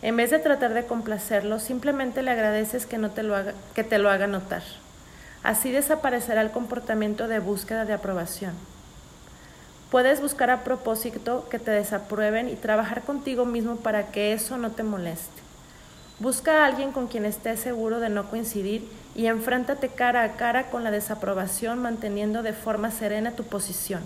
en 0.01 0.15
vez 0.15 0.29
de 0.29 0.39
tratar 0.39 0.73
de 0.73 0.86
complacerlo, 0.86 1.60
simplemente 1.60 2.21
le 2.21 2.31
agradeces 2.31 2.86
que, 2.86 2.97
no 2.97 3.10
te, 3.10 3.23
lo 3.23 3.36
haga, 3.36 3.53
que 3.73 3.83
te 3.83 3.97
lo 3.97 4.10
haga 4.10 4.27
notar. 4.27 4.63
Así 5.43 5.71
desaparecerá 5.71 6.41
el 6.41 6.51
comportamiento 6.51 7.27
de 7.27 7.39
búsqueda 7.39 7.86
de 7.86 7.93
aprobación. 7.93 8.53
Puedes 9.89 10.21
buscar 10.21 10.49
a 10.49 10.63
propósito 10.63 11.47
que 11.49 11.60
te 11.60 11.71
desaprueben 11.71 12.49
y 12.49 12.55
trabajar 12.55 13.03
contigo 13.03 13.45
mismo 13.45 13.77
para 13.77 14.07
que 14.07 14.33
eso 14.33 14.57
no 14.57 14.71
te 14.71 14.83
moleste. 14.83 15.41
Busca 16.19 16.63
a 16.63 16.65
alguien 16.65 16.91
con 16.91 17.07
quien 17.07 17.25
estés 17.25 17.60
seguro 17.60 17.99
de 17.99 18.10
no 18.10 18.29
coincidir 18.29 18.88
y 19.15 19.27
enfréntate 19.27 19.89
cara 19.89 20.23
a 20.23 20.31
cara 20.33 20.69
con 20.69 20.83
la 20.83 20.91
desaprobación 20.91 21.79
manteniendo 21.79 22.43
de 22.43 22.53
forma 22.53 22.91
serena 22.91 23.31
tu 23.31 23.43
posición. 23.43 24.01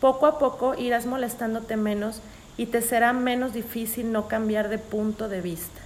Poco 0.00 0.26
a 0.26 0.38
poco 0.38 0.74
irás 0.74 1.06
molestándote 1.06 1.76
menos 1.76 2.20
y 2.56 2.66
te 2.66 2.82
será 2.82 3.12
menos 3.12 3.52
difícil 3.52 4.12
no 4.12 4.28
cambiar 4.28 4.68
de 4.68 4.78
punto 4.78 5.28
de 5.28 5.40
vista. 5.40 5.80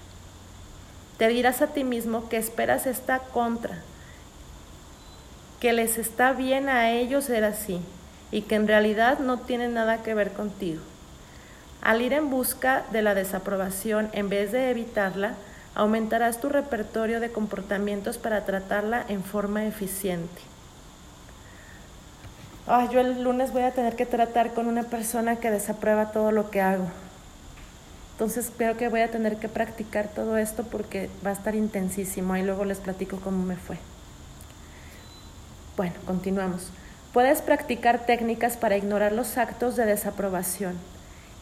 Te 1.19 1.29
dirás 1.29 1.63
a 1.63 1.69
ti 1.69 1.85
mismo 1.85 2.29
que 2.29 2.37
esperas 2.37 2.87
esta 2.87 3.19
contra, 3.19 3.79
que 5.61 5.73
les 5.73 5.99
está 5.99 6.33
bien 6.33 6.69
a 6.69 6.91
ellos 6.91 7.25
ser 7.25 7.45
así 7.45 7.81
y 8.31 8.43
que 8.43 8.55
en 8.55 8.67
realidad 8.69 9.19
no 9.19 9.39
tiene 9.39 9.69
nada 9.69 10.03
que 10.03 10.15
ver 10.15 10.33
contigo. 10.33 10.81
Al 11.83 12.03
ir 12.03 12.13
en 12.13 12.31
busca 12.31 12.85
de 12.93 13.03
la 13.03 13.15
desaprobación 13.15 14.09
en 14.13 14.29
vez 14.29 14.53
de 14.53 14.71
evitarla, 14.71 15.35
aumentarás 15.75 16.41
tu 16.41 16.49
repertorio 16.49 17.21
de 17.21 17.33
comportamientos 17.33 18.19
para 18.19 18.45
tratarla 18.45 19.05
en 19.09 19.23
forma 19.23 19.67
eficiente 19.67 20.51
yo 22.91 23.01
el 23.01 23.23
lunes 23.25 23.53
voy 23.53 23.63
a 23.63 23.73
tener 23.73 23.97
que 23.97 24.07
tratar 24.07 24.55
con 24.55 24.67
una 24.67 24.85
persona 24.85 25.37
que 25.37 25.51
desaprueba 25.51 26.13
todo 26.13 26.31
lo 26.31 26.51
que 26.51 26.61
hago. 26.61 26.87
Entonces 28.13 28.53
creo 28.57 28.77
que 28.77 28.89
voy 28.89 29.01
a 29.01 29.11
tener 29.11 29.39
que 29.39 29.49
practicar 29.49 30.09
todo 30.09 30.37
esto 30.37 30.63
porque 30.65 31.11
va 31.25 31.31
a 31.31 31.33
estar 31.33 31.55
intensísimo. 31.55 32.33
Ahí 32.33 32.45
luego 32.45 32.65
les 32.65 32.79
platico 32.79 33.17
cómo 33.17 33.45
me 33.45 33.57
fue. 33.57 33.79
Bueno, 35.77 35.95
continuamos. 36.07 36.71
Puedes 37.13 37.43
practicar 37.43 38.07
técnicas 38.07 38.57
para 38.57 38.77
ignorar 38.77 39.13
los 39.13 39.37
actos 39.37 39.75
de 39.75 39.87
desaprobación 39.87 40.75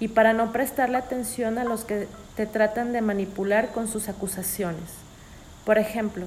y 0.00 0.08
para 0.08 0.32
no 0.32 0.52
prestarle 0.52 0.96
atención 0.96 1.58
a 1.58 1.64
los 1.64 1.84
que 1.84 2.08
te 2.36 2.46
tratan 2.46 2.92
de 2.92 3.02
manipular 3.02 3.68
con 3.72 3.88
sus 3.88 4.08
acusaciones. 4.08 4.94
Por 5.66 5.76
ejemplo, 5.76 6.26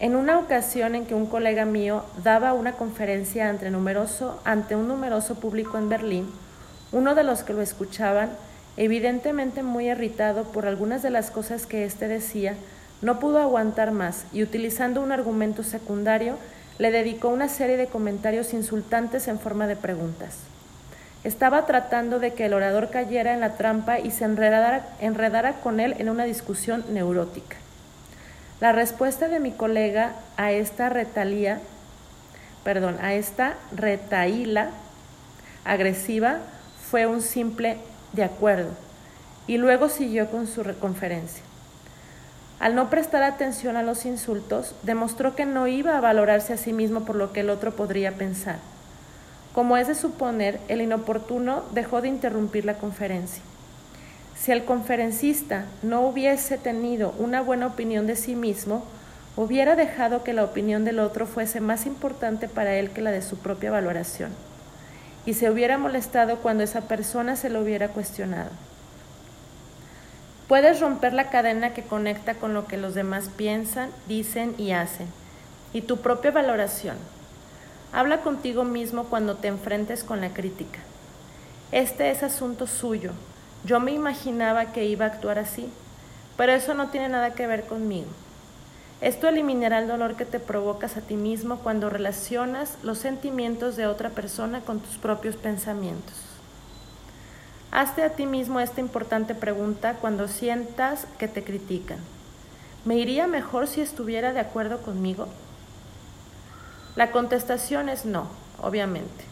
en 0.00 0.14
una 0.14 0.38
ocasión 0.38 0.94
en 0.94 1.06
que 1.06 1.14
un 1.14 1.26
colega 1.26 1.64
mío 1.64 2.04
daba 2.22 2.52
una 2.52 2.72
conferencia 2.72 3.48
ante, 3.48 3.70
numeroso, 3.70 4.40
ante 4.44 4.76
un 4.76 4.86
numeroso 4.86 5.34
público 5.34 5.76
en 5.76 5.88
Berlín, 5.88 6.30
uno 6.92 7.14
de 7.14 7.24
los 7.24 7.42
que 7.42 7.52
lo 7.52 7.62
escuchaban, 7.62 8.30
evidentemente 8.76 9.64
muy 9.64 9.90
irritado 9.90 10.44
por 10.44 10.66
algunas 10.66 11.02
de 11.02 11.10
las 11.10 11.30
cosas 11.32 11.66
que 11.66 11.84
éste 11.84 12.06
decía, 12.06 12.54
no 13.02 13.18
pudo 13.18 13.38
aguantar 13.38 13.90
más 13.90 14.24
y 14.32 14.42
utilizando 14.42 15.02
un 15.02 15.10
argumento 15.10 15.64
secundario, 15.64 16.36
le 16.78 16.92
dedicó 16.92 17.28
una 17.28 17.48
serie 17.48 17.76
de 17.76 17.88
comentarios 17.88 18.54
insultantes 18.54 19.26
en 19.26 19.40
forma 19.40 19.66
de 19.66 19.74
preguntas. 19.74 20.36
Estaba 21.24 21.66
tratando 21.66 22.20
de 22.20 22.34
que 22.34 22.46
el 22.46 22.54
orador 22.54 22.90
cayera 22.90 23.34
en 23.34 23.40
la 23.40 23.56
trampa 23.56 23.98
y 23.98 24.12
se 24.12 24.24
enredara, 24.24 24.86
enredara 25.00 25.54
con 25.54 25.80
él 25.80 25.96
en 25.98 26.08
una 26.08 26.22
discusión 26.22 26.84
neurótica. 26.92 27.56
La 28.60 28.72
respuesta 28.72 29.28
de 29.28 29.38
mi 29.38 29.52
colega 29.52 30.14
a 30.36 30.50
esta 30.50 30.88
retalía, 30.88 31.60
perdón, 32.64 32.96
a 33.00 33.14
esta 33.14 33.54
retaíla 33.70 34.70
agresiva 35.64 36.38
fue 36.90 37.06
un 37.06 37.22
simple 37.22 37.78
de 38.14 38.24
acuerdo 38.24 38.70
y 39.46 39.58
luego 39.58 39.88
siguió 39.88 40.28
con 40.30 40.48
su 40.48 40.64
conferencia. 40.80 41.42
Al 42.58 42.74
no 42.74 42.90
prestar 42.90 43.22
atención 43.22 43.76
a 43.76 43.84
los 43.84 44.04
insultos, 44.04 44.74
demostró 44.82 45.36
que 45.36 45.46
no 45.46 45.68
iba 45.68 45.96
a 45.96 46.00
valorarse 46.00 46.52
a 46.52 46.56
sí 46.56 46.72
mismo 46.72 47.04
por 47.04 47.14
lo 47.14 47.32
que 47.32 47.40
el 47.40 47.50
otro 47.50 47.76
podría 47.76 48.16
pensar. 48.16 48.56
Como 49.54 49.76
es 49.76 49.86
de 49.86 49.94
suponer, 49.94 50.58
el 50.66 50.80
inoportuno 50.80 51.62
dejó 51.72 52.00
de 52.00 52.08
interrumpir 52.08 52.64
la 52.64 52.74
conferencia. 52.74 53.42
Si 54.40 54.52
el 54.52 54.64
conferencista 54.64 55.64
no 55.82 56.02
hubiese 56.02 56.58
tenido 56.58 57.14
una 57.18 57.40
buena 57.40 57.66
opinión 57.66 58.06
de 58.06 58.16
sí 58.16 58.36
mismo, 58.36 58.84
hubiera 59.36 59.76
dejado 59.76 60.22
que 60.22 60.32
la 60.32 60.44
opinión 60.44 60.84
del 60.84 61.00
otro 61.00 61.26
fuese 61.26 61.60
más 61.60 61.86
importante 61.86 62.48
para 62.48 62.76
él 62.76 62.90
que 62.90 63.02
la 63.02 63.10
de 63.10 63.22
su 63.22 63.38
propia 63.38 63.70
valoración, 63.70 64.30
y 65.26 65.34
se 65.34 65.50
hubiera 65.50 65.76
molestado 65.76 66.38
cuando 66.38 66.62
esa 66.62 66.82
persona 66.82 67.36
se 67.36 67.50
lo 67.50 67.60
hubiera 67.60 67.88
cuestionado. 67.88 68.50
Puedes 70.46 70.80
romper 70.80 71.12
la 71.12 71.30
cadena 71.30 71.74
que 71.74 71.82
conecta 71.82 72.34
con 72.34 72.54
lo 72.54 72.66
que 72.66 72.78
los 72.78 72.94
demás 72.94 73.28
piensan, 73.36 73.90
dicen 74.06 74.54
y 74.56 74.70
hacen, 74.70 75.08
y 75.72 75.82
tu 75.82 75.98
propia 75.98 76.30
valoración. 76.30 76.96
Habla 77.92 78.22
contigo 78.22 78.64
mismo 78.64 79.04
cuando 79.04 79.36
te 79.36 79.48
enfrentes 79.48 80.04
con 80.04 80.20
la 80.20 80.30
crítica. 80.30 80.78
Este 81.70 82.10
es 82.10 82.22
asunto 82.22 82.66
suyo. 82.66 83.12
Yo 83.64 83.80
me 83.80 83.92
imaginaba 83.92 84.72
que 84.72 84.84
iba 84.84 85.04
a 85.04 85.08
actuar 85.08 85.38
así, 85.38 85.68
pero 86.36 86.52
eso 86.52 86.74
no 86.74 86.88
tiene 86.88 87.08
nada 87.08 87.34
que 87.34 87.46
ver 87.46 87.66
conmigo. 87.66 88.08
Esto 89.00 89.28
eliminará 89.28 89.78
el 89.78 89.88
dolor 89.88 90.16
que 90.16 90.24
te 90.24 90.40
provocas 90.40 90.96
a 90.96 91.00
ti 91.00 91.14
mismo 91.14 91.58
cuando 91.58 91.88
relacionas 91.88 92.78
los 92.82 92.98
sentimientos 92.98 93.76
de 93.76 93.86
otra 93.86 94.10
persona 94.10 94.60
con 94.60 94.80
tus 94.80 94.98
propios 94.98 95.36
pensamientos. 95.36 96.14
Hazte 97.70 98.02
a 98.02 98.10
ti 98.10 98.26
mismo 98.26 98.58
esta 98.58 98.80
importante 98.80 99.34
pregunta 99.34 99.94
cuando 100.00 100.26
sientas 100.26 101.06
que 101.18 101.28
te 101.28 101.44
critican. 101.44 101.98
¿Me 102.84 102.96
iría 102.96 103.26
mejor 103.26 103.68
si 103.68 103.82
estuviera 103.82 104.32
de 104.32 104.40
acuerdo 104.40 104.78
conmigo? 104.78 105.28
La 106.96 107.12
contestación 107.12 107.88
es 107.88 108.04
no, 108.04 108.26
obviamente. 108.60 109.27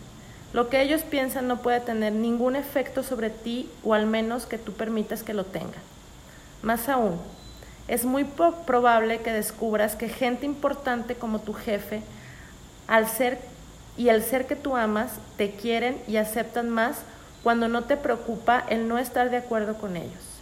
Lo 0.52 0.68
que 0.68 0.80
ellos 0.80 1.02
piensan 1.02 1.48
no 1.48 1.62
puede 1.62 1.80
tener 1.80 2.12
ningún 2.12 2.56
efecto 2.56 3.02
sobre 3.02 3.30
ti 3.30 3.70
o 3.84 3.94
al 3.94 4.06
menos 4.06 4.46
que 4.46 4.58
tú 4.58 4.72
permitas 4.72 5.22
que 5.22 5.34
lo 5.34 5.44
tenga. 5.44 5.78
Más 6.62 6.88
aún, 6.88 7.18
es 7.88 8.04
muy 8.04 8.24
probable 8.24 9.20
que 9.20 9.32
descubras 9.32 9.96
que 9.96 10.08
gente 10.08 10.46
importante 10.46 11.14
como 11.14 11.40
tu 11.40 11.52
jefe, 11.52 12.02
al 12.88 13.08
ser 13.08 13.38
y 13.96 14.08
el 14.08 14.22
ser 14.22 14.46
que 14.46 14.56
tú 14.56 14.76
amas, 14.76 15.12
te 15.36 15.52
quieren 15.52 16.00
y 16.06 16.16
aceptan 16.16 16.68
más 16.68 16.98
cuando 17.42 17.68
no 17.68 17.84
te 17.84 17.96
preocupa 17.96 18.64
el 18.68 18.88
no 18.88 18.98
estar 18.98 19.30
de 19.30 19.36
acuerdo 19.38 19.78
con 19.78 19.96
ellos. 19.96 20.36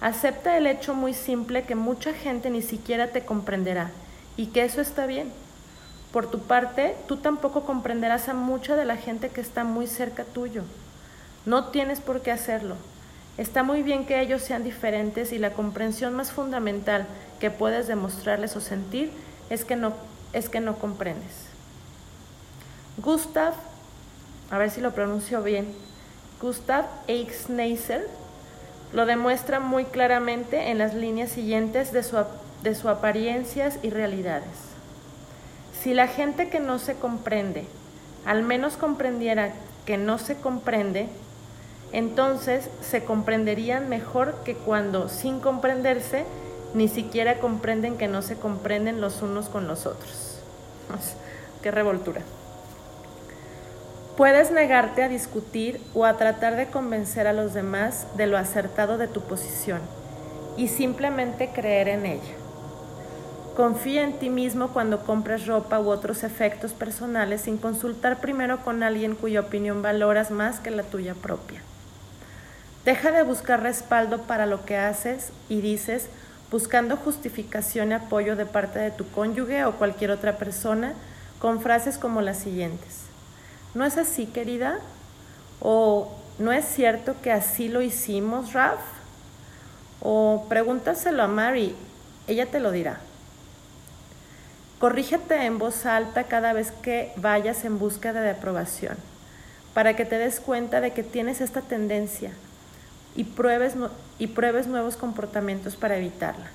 Acepta 0.00 0.56
el 0.56 0.66
hecho 0.66 0.94
muy 0.94 1.14
simple 1.14 1.62
que 1.62 1.74
mucha 1.74 2.12
gente 2.12 2.50
ni 2.50 2.60
siquiera 2.60 3.08
te 3.08 3.24
comprenderá 3.24 3.90
y 4.36 4.46
que 4.46 4.64
eso 4.64 4.80
está 4.80 5.06
bien. 5.06 5.32
Por 6.16 6.30
tu 6.30 6.38
parte, 6.38 6.96
tú 7.06 7.18
tampoco 7.18 7.66
comprenderás 7.66 8.30
a 8.30 8.32
mucha 8.32 8.74
de 8.74 8.86
la 8.86 8.96
gente 8.96 9.28
que 9.28 9.42
está 9.42 9.64
muy 9.64 9.86
cerca 9.86 10.24
tuyo. 10.24 10.62
No 11.44 11.66
tienes 11.66 12.00
por 12.00 12.22
qué 12.22 12.32
hacerlo. 12.32 12.76
Está 13.36 13.62
muy 13.62 13.82
bien 13.82 14.06
que 14.06 14.22
ellos 14.22 14.40
sean 14.40 14.64
diferentes 14.64 15.30
y 15.34 15.38
la 15.38 15.52
comprensión 15.52 16.14
más 16.14 16.32
fundamental 16.32 17.06
que 17.38 17.50
puedes 17.50 17.86
demostrarles 17.86 18.56
o 18.56 18.62
sentir 18.62 19.12
es 19.50 19.66
que 19.66 19.76
no, 19.76 19.92
es 20.32 20.48
que 20.48 20.60
no 20.60 20.78
comprendes. 20.78 21.48
Gustav, 22.96 23.52
a 24.50 24.56
ver 24.56 24.70
si 24.70 24.80
lo 24.80 24.92
pronuncio 24.92 25.42
bien, 25.42 25.66
Gustav 26.40 26.86
Eichsneiser 27.08 28.08
lo 28.94 29.04
demuestra 29.04 29.60
muy 29.60 29.84
claramente 29.84 30.70
en 30.70 30.78
las 30.78 30.94
líneas 30.94 31.28
siguientes 31.28 31.92
de 31.92 32.02
su, 32.02 32.16
de 32.62 32.74
su 32.74 32.88
apariencias 32.88 33.78
y 33.82 33.90
realidades. 33.90 34.75
Si 35.82 35.94
la 35.94 36.08
gente 36.08 36.48
que 36.48 36.60
no 36.60 36.78
se 36.78 36.94
comprende 36.94 37.66
al 38.26 38.42
menos 38.42 38.76
comprendiera 38.76 39.52
que 39.86 39.96
no 39.96 40.18
se 40.18 40.34
comprende, 40.34 41.08
entonces 41.92 42.68
se 42.82 43.04
comprenderían 43.04 43.88
mejor 43.88 44.34
que 44.44 44.54
cuando, 44.54 45.08
sin 45.08 45.38
comprenderse, 45.38 46.24
ni 46.74 46.88
siquiera 46.88 47.38
comprenden 47.38 47.96
que 47.96 48.08
no 48.08 48.20
se 48.20 48.36
comprenden 48.36 49.00
los 49.00 49.22
unos 49.22 49.48
con 49.48 49.68
los 49.68 49.86
otros. 49.86 50.40
Qué 51.62 51.70
revoltura. 51.70 52.20
Puedes 54.16 54.50
negarte 54.50 55.04
a 55.04 55.08
discutir 55.08 55.80
o 55.94 56.04
a 56.04 56.16
tratar 56.16 56.56
de 56.56 56.66
convencer 56.66 57.28
a 57.28 57.32
los 57.32 57.54
demás 57.54 58.08
de 58.16 58.26
lo 58.26 58.38
acertado 58.38 58.98
de 58.98 59.06
tu 59.06 59.20
posición 59.20 59.80
y 60.56 60.68
simplemente 60.68 61.50
creer 61.50 61.88
en 61.88 62.06
ella. 62.06 62.45
Confía 63.56 64.02
en 64.02 64.18
ti 64.18 64.28
mismo 64.28 64.68
cuando 64.68 65.00
compres 65.00 65.46
ropa 65.46 65.80
u 65.80 65.88
otros 65.88 66.24
efectos 66.24 66.74
personales 66.74 67.40
sin 67.40 67.56
consultar 67.56 68.20
primero 68.20 68.62
con 68.62 68.82
alguien 68.82 69.14
cuya 69.14 69.40
opinión 69.40 69.80
valoras 69.80 70.30
más 70.30 70.60
que 70.60 70.70
la 70.70 70.82
tuya 70.82 71.14
propia. 71.14 71.62
Deja 72.84 73.12
de 73.12 73.22
buscar 73.22 73.62
respaldo 73.62 74.20
para 74.24 74.44
lo 74.44 74.66
que 74.66 74.76
haces 74.76 75.30
y 75.48 75.62
dices 75.62 76.08
buscando 76.50 76.98
justificación 76.98 77.92
y 77.92 77.94
apoyo 77.94 78.36
de 78.36 78.44
parte 78.44 78.78
de 78.78 78.90
tu 78.90 79.08
cónyuge 79.08 79.64
o 79.64 79.72
cualquier 79.72 80.10
otra 80.10 80.36
persona 80.36 80.92
con 81.40 81.62
frases 81.62 81.96
como 81.96 82.20
las 82.20 82.36
siguientes. 82.36 83.04
¿No 83.74 83.86
es 83.86 83.96
así, 83.96 84.26
querida? 84.26 84.80
¿O 85.60 86.14
no 86.38 86.52
es 86.52 86.66
cierto 86.66 87.14
que 87.22 87.32
así 87.32 87.68
lo 87.68 87.80
hicimos, 87.80 88.52
Raf? 88.52 88.80
O 90.02 90.44
pregúntaselo 90.50 91.22
a 91.22 91.26
Mary, 91.26 91.74
ella 92.28 92.44
te 92.44 92.60
lo 92.60 92.70
dirá. 92.70 93.00
Corrígete 94.78 95.46
en 95.46 95.58
voz 95.58 95.86
alta 95.86 96.24
cada 96.24 96.52
vez 96.52 96.70
que 96.70 97.12
vayas 97.16 97.64
en 97.64 97.78
búsqueda 97.78 98.20
de 98.20 98.30
aprobación, 98.30 98.96
para 99.72 99.96
que 99.96 100.04
te 100.04 100.18
des 100.18 100.38
cuenta 100.38 100.82
de 100.82 100.92
que 100.92 101.02
tienes 101.02 101.40
esta 101.40 101.62
tendencia 101.62 102.32
y 103.14 103.24
pruebes, 103.24 103.74
y 104.18 104.26
pruebes 104.26 104.66
nuevos 104.66 104.98
comportamientos 104.98 105.76
para 105.76 105.96
evitarla. 105.96 106.50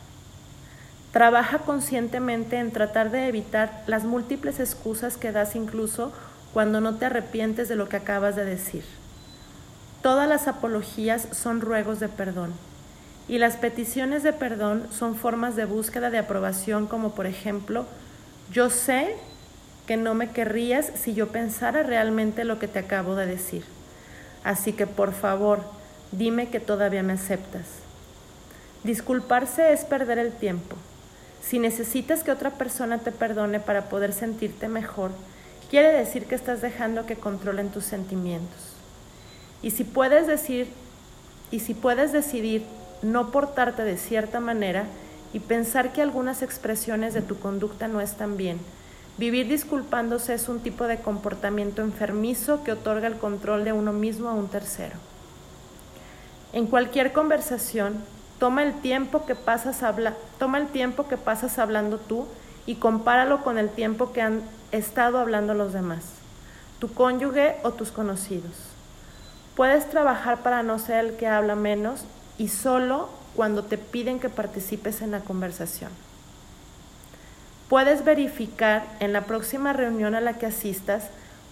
Trabaja 1.11 1.59
conscientemente 1.59 2.57
en 2.57 2.71
tratar 2.71 3.09
de 3.09 3.27
evitar 3.27 3.83
las 3.87 4.03
múltiples 4.03 4.59
excusas 4.59 5.17
que 5.17 5.31
das 5.31 5.55
incluso 5.55 6.13
cuando 6.53 6.79
no 6.79 6.95
te 6.95 7.05
arrepientes 7.05 7.69
de 7.69 7.75
lo 7.75 7.89
que 7.89 7.97
acabas 7.97 8.35
de 8.35 8.45
decir. 8.45 8.85
Todas 10.03 10.29
las 10.29 10.47
apologías 10.47 11.27
son 11.31 11.59
ruegos 11.59 11.99
de 11.99 12.07
perdón 12.07 12.53
y 13.27 13.39
las 13.39 13.57
peticiones 13.57 14.23
de 14.23 14.33
perdón 14.33 14.87
son 14.91 15.15
formas 15.15 15.55
de 15.55 15.65
búsqueda 15.65 16.09
de 16.09 16.17
aprobación 16.17 16.87
como 16.87 17.13
por 17.13 17.25
ejemplo, 17.25 17.85
yo 18.51 18.69
sé 18.69 19.15
que 19.87 19.97
no 19.97 20.13
me 20.13 20.31
querrías 20.31 20.91
si 20.95 21.13
yo 21.13 21.29
pensara 21.29 21.83
realmente 21.83 22.43
lo 22.43 22.59
que 22.59 22.67
te 22.67 22.79
acabo 22.79 23.15
de 23.15 23.25
decir. 23.25 23.63
Así 24.43 24.73
que 24.73 24.87
por 24.87 25.13
favor, 25.13 25.63
Dime 26.11 26.49
que 26.49 26.59
todavía 26.59 27.03
me 27.03 27.13
aceptas. 27.13 27.67
Disculparse 28.83 29.71
es 29.71 29.85
perder 29.85 30.19
el 30.19 30.33
tiempo. 30.33 30.75
Si 31.41 31.57
necesitas 31.57 32.23
que 32.23 32.31
otra 32.31 32.51
persona 32.51 32.97
te 32.97 33.11
perdone 33.11 33.61
para 33.61 33.85
poder 33.85 34.11
sentirte 34.11 34.67
mejor, 34.67 35.11
quiere 35.69 35.93
decir 35.93 36.25
que 36.25 36.35
estás 36.35 36.61
dejando 36.61 37.05
que 37.05 37.15
controlen 37.15 37.69
tus 37.69 37.85
sentimientos. 37.85 38.73
Y 39.61 39.71
si 39.71 39.85
puedes 39.85 40.27
decir 40.27 40.67
y 41.49 41.59
si 41.59 41.73
puedes 41.73 42.11
decidir 42.11 42.65
no 43.01 43.31
portarte 43.31 43.83
de 43.83 43.97
cierta 43.97 44.39
manera 44.41 44.85
y 45.33 45.39
pensar 45.39 45.93
que 45.93 46.01
algunas 46.01 46.41
expresiones 46.41 47.13
de 47.13 47.21
tu 47.21 47.39
conducta 47.39 47.87
no 47.87 48.01
están 48.01 48.37
bien, 48.37 48.59
vivir 49.17 49.47
disculpándose 49.47 50.33
es 50.33 50.49
un 50.49 50.59
tipo 50.59 50.87
de 50.87 50.99
comportamiento 50.99 51.81
enfermizo 51.81 52.63
que 52.63 52.71
otorga 52.71 53.07
el 53.07 53.17
control 53.17 53.63
de 53.63 53.73
uno 53.73 53.93
mismo 53.93 54.29
a 54.29 54.33
un 54.33 54.47
tercero. 54.47 54.95
En 56.53 56.67
cualquier 56.67 57.13
conversación, 57.13 58.03
toma 58.39 58.63
el 58.63 58.73
tiempo 58.81 59.25
que 59.25 59.35
pasas, 59.35 59.83
habla 59.83 60.15
toma 60.39 60.57
el 60.57 60.67
tiempo 60.67 61.07
que 61.07 61.17
pasas 61.17 61.59
hablando 61.59 61.97
tú 61.97 62.25
y 62.65 62.75
compáralo 62.75 63.43
con 63.43 63.57
el 63.57 63.69
tiempo 63.69 64.11
que 64.11 64.21
han 64.21 64.41
estado 64.71 65.19
hablando 65.19 65.53
los 65.53 65.73
demás, 65.73 66.03
tu 66.79 66.93
cónyuge 66.93 67.57
o 67.63 67.71
tus 67.71 67.91
conocidos. 67.91 68.51
Puedes 69.55 69.89
trabajar 69.89 70.39
para 70.39 70.63
no 70.63 70.79
ser 70.79 71.05
el 71.05 71.15
que 71.17 71.27
habla 71.27 71.55
menos 71.55 72.05
y 72.37 72.47
solo 72.47 73.09
cuando 73.35 73.63
te 73.63 73.77
piden 73.77 74.19
que 74.19 74.29
participes 74.29 75.01
en 75.01 75.11
la 75.11 75.21
conversación. 75.21 75.91
Puedes 77.69 78.03
verificar 78.03 78.85
en 78.99 79.13
la 79.13 79.21
próxima 79.21 79.73
reunión 79.73 80.15
a 80.15 80.21
la 80.21 80.33
que 80.33 80.45
asistas 80.45 81.09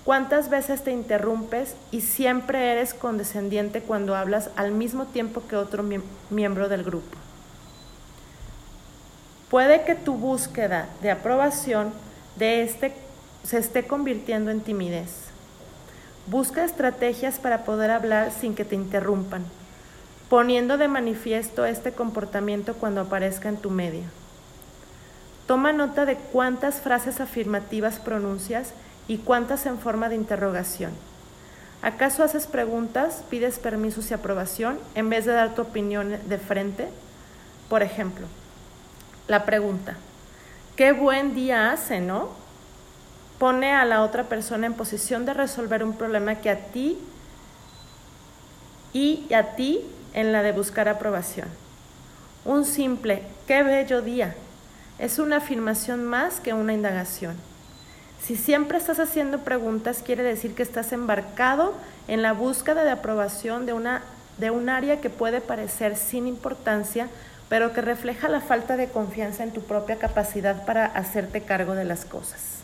¿Cuántas 0.09 0.49
veces 0.49 0.83
te 0.83 0.91
interrumpes 0.91 1.75
y 1.91 2.01
siempre 2.01 2.71
eres 2.71 2.95
condescendiente 2.95 3.81
cuando 3.81 4.15
hablas 4.15 4.49
al 4.55 4.71
mismo 4.71 5.05
tiempo 5.05 5.43
que 5.47 5.55
otro 5.55 5.83
miembro 6.31 6.67
del 6.67 6.83
grupo? 6.83 7.15
Puede 9.51 9.83
que 9.83 9.93
tu 9.93 10.15
búsqueda 10.15 10.89
de 11.03 11.11
aprobación 11.11 11.91
de 12.37 12.63
este 12.63 12.93
se 13.43 13.59
esté 13.59 13.85
convirtiendo 13.85 14.51
en 14.51 14.61
timidez. 14.61 15.11
Busca 16.25 16.63
estrategias 16.63 17.37
para 17.37 17.63
poder 17.63 17.91
hablar 17.91 18.31
sin 18.31 18.55
que 18.55 18.65
te 18.65 18.73
interrumpan, 18.73 19.45
poniendo 20.29 20.77
de 20.77 20.87
manifiesto 20.87 21.65
este 21.65 21.91
comportamiento 21.91 22.75
cuando 22.75 23.01
aparezca 23.01 23.49
en 23.49 23.57
tu 23.57 23.71
medio. 23.71 24.03
Toma 25.47 25.73
nota 25.73 26.05
de 26.05 26.15
cuántas 26.15 26.75
frases 26.75 27.19
afirmativas 27.19 27.97
pronuncias 27.97 28.73
y 29.07 29.17
cuántas 29.17 29.65
en 29.65 29.79
forma 29.79 30.07
de 30.07 30.15
interrogación. 30.15 30.91
¿Acaso 31.81 32.23
haces 32.23 32.45
preguntas, 32.45 33.23
pides 33.29 33.57
permisos 33.57 34.11
y 34.11 34.13
aprobación 34.13 34.79
en 34.93 35.09
vez 35.09 35.25
de 35.25 35.31
dar 35.31 35.55
tu 35.55 35.63
opinión 35.63 36.17
de 36.27 36.37
frente? 36.37 36.89
Por 37.67 37.81
ejemplo, 37.81 38.27
la 39.27 39.45
pregunta, 39.45 39.95
qué 40.75 40.91
buen 40.91 41.33
día 41.33 41.71
hace, 41.71 42.01
¿no? 42.01 42.29
Pone 43.39 43.73
a 43.73 43.85
la 43.85 44.03
otra 44.03 44.25
persona 44.25 44.67
en 44.67 44.73
posición 44.73 45.25
de 45.25 45.33
resolver 45.33 45.83
un 45.83 45.93
problema 45.93 46.35
que 46.35 46.49
a 46.51 46.59
ti 46.67 46.99
y 48.93 49.33
a 49.33 49.55
ti 49.55 49.85
en 50.13 50.31
la 50.31 50.43
de 50.43 50.51
buscar 50.51 50.89
aprobación. 50.89 51.47
Un 52.45 52.65
simple 52.65 53.23
qué 53.47 53.63
bello 53.63 54.01
día 54.01 54.35
es 54.97 55.19
una 55.19 55.37
afirmación 55.37 56.05
más 56.05 56.39
que 56.39 56.53
una 56.53 56.73
indagación. 56.73 57.35
Si 58.21 58.35
siempre 58.35 58.77
estás 58.77 58.99
haciendo 58.99 59.39
preguntas, 59.39 60.03
quiere 60.05 60.23
decir 60.23 60.53
que 60.53 60.63
estás 60.63 60.91
embarcado 60.91 61.73
en 62.07 62.21
la 62.21 62.33
búsqueda 62.33 62.83
de 62.83 62.91
aprobación 62.91 63.65
de, 63.65 63.73
una, 63.73 64.01
de 64.37 64.51
un 64.51 64.69
área 64.69 64.99
que 64.99 65.09
puede 65.09 65.41
parecer 65.41 65.95
sin 65.95 66.27
importancia, 66.27 67.07
pero 67.47 67.73
que 67.73 67.81
refleja 67.81 68.27
la 68.27 68.41
falta 68.41 68.77
de 68.77 68.89
confianza 68.89 69.43
en 69.43 69.51
tu 69.51 69.61
propia 69.61 69.97
capacidad 69.97 70.65
para 70.65 70.85
hacerte 70.85 71.41
cargo 71.41 71.75
de 71.75 71.85
las 71.85 72.05
cosas. 72.05 72.59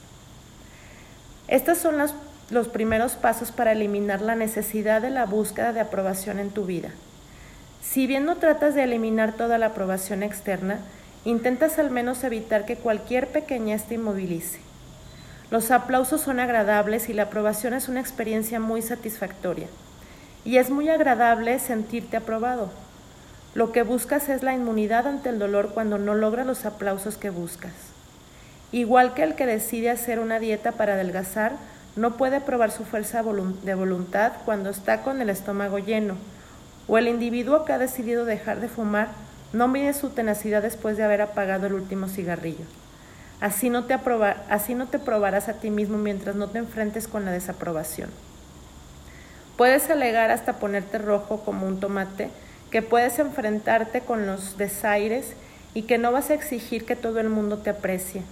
Estos 1.48 1.78
son 1.78 1.98
los, 1.98 2.14
los 2.50 2.68
primeros 2.68 3.14
pasos 3.14 3.52
para 3.52 3.72
eliminar 3.72 4.22
la 4.22 4.36
necesidad 4.36 5.02
de 5.02 5.10
la 5.10 5.26
búsqueda 5.26 5.74
de 5.74 5.80
aprobación 5.80 6.40
en 6.40 6.50
tu 6.50 6.66
vida. 6.66 6.90
Si 7.82 8.08
bien 8.08 8.26
no 8.26 8.38
tratas 8.38 8.76
de 8.76 8.84
eliminar 8.84 9.34
toda 9.34 9.58
la 9.58 9.68
aprobación 9.68 10.24
externa, 10.24 10.80
intentas 11.24 11.80
al 11.80 11.92
menos 11.92 12.24
evitar 12.24 12.66
que 12.66 12.76
cualquier 12.76 13.28
pequeñez 13.28 13.84
te 13.86 13.96
inmovilice. 13.96 14.60
Los 15.52 15.72
aplausos 15.72 16.22
son 16.22 16.40
agradables 16.40 17.10
y 17.10 17.14
la 17.14 17.24
aprobación 17.24 17.74
es 17.74 17.88
una 17.88 18.00
experiencia 18.00 18.60
muy 18.60 18.82
satisfactoria. 18.82 19.68
Y 20.44 20.58
es 20.58 20.70
muy 20.70 20.90
agradable 20.90 21.58
sentirte 21.60 22.18
aprobado. 22.18 22.70
Lo 23.54 23.72
que 23.72 23.84
buscas 23.84 24.28
es 24.30 24.44
la 24.44 24.54
inmunidad 24.54 25.08
ante 25.08 25.30
el 25.30 25.40
dolor 25.40 25.70
cuando 25.74 25.98
no 25.98 26.14
logras 26.14 26.46
los 26.46 26.66
aplausos 26.66 27.18
que 27.18 27.30
buscas. 27.30 27.72
Igual 28.72 29.14
que 29.14 29.24
el 29.24 29.36
que 29.36 29.46
decide 29.46 29.90
hacer 29.90 30.20
una 30.20 30.40
dieta 30.40 30.74
para 30.74 30.96
adelgazar, 30.96 31.54
no 31.96 32.18
puede 32.18 32.42
probar 32.42 32.72
su 32.72 32.84
fuerza 32.84 33.24
de 33.24 33.76
voluntad 33.76 34.34
cuando 34.44 34.70
está 34.70 35.02
con 35.04 35.22
el 35.22 35.30
estómago 35.30 35.80
lleno. 35.80 36.18
O 36.88 36.98
el 36.98 37.08
individuo 37.08 37.66
que 37.66 37.74
ha 37.74 37.78
decidido 37.78 38.26
dejar 38.26 38.60
de 38.60 38.68
fumar 38.68 39.10
no 39.54 39.68
mide 39.68 39.94
su 39.94 40.10
tenacidad 40.10 40.62
después 40.62 40.98
de 40.98 41.04
haber 41.04 41.22
apagado 41.22 41.68
el 41.68 41.74
último 41.74 42.08
cigarrillo. 42.08 42.66
Así 43.42 43.70
no, 43.70 43.86
te 43.86 43.98
te 43.98 45.00
probarás 45.00 45.50
a 45.50 45.54
ti 45.54 45.70
mismo 45.70 45.98
mientras 45.98 46.36
no 46.36 46.50
te 46.50 46.60
enfrentes 46.60 47.08
con 47.08 47.26
la 47.26 47.32
desaprobación. 47.32 48.10
Puedes 49.58 49.90
alegar 49.90 50.32
hasta 50.32 50.54
ponerte 50.60 50.98
rojo 50.98 51.42
como 51.44 51.68
un 51.68 51.80
tomate, 51.80 52.30
que 52.72 52.82
puedes 52.82 53.20
enfrentarte 53.20 54.02
con 54.02 54.26
los 54.26 54.58
desaires 54.58 55.34
y 55.74 55.84
que 55.84 55.98
no 55.98 56.12
vas 56.12 56.30
a 56.30 56.34
exigir 56.34 56.86
que 56.86 56.96
todo 56.96 57.20
el 57.20 57.30
mundo 57.30 57.60
te 57.60 57.70
aprecie. 57.70 58.24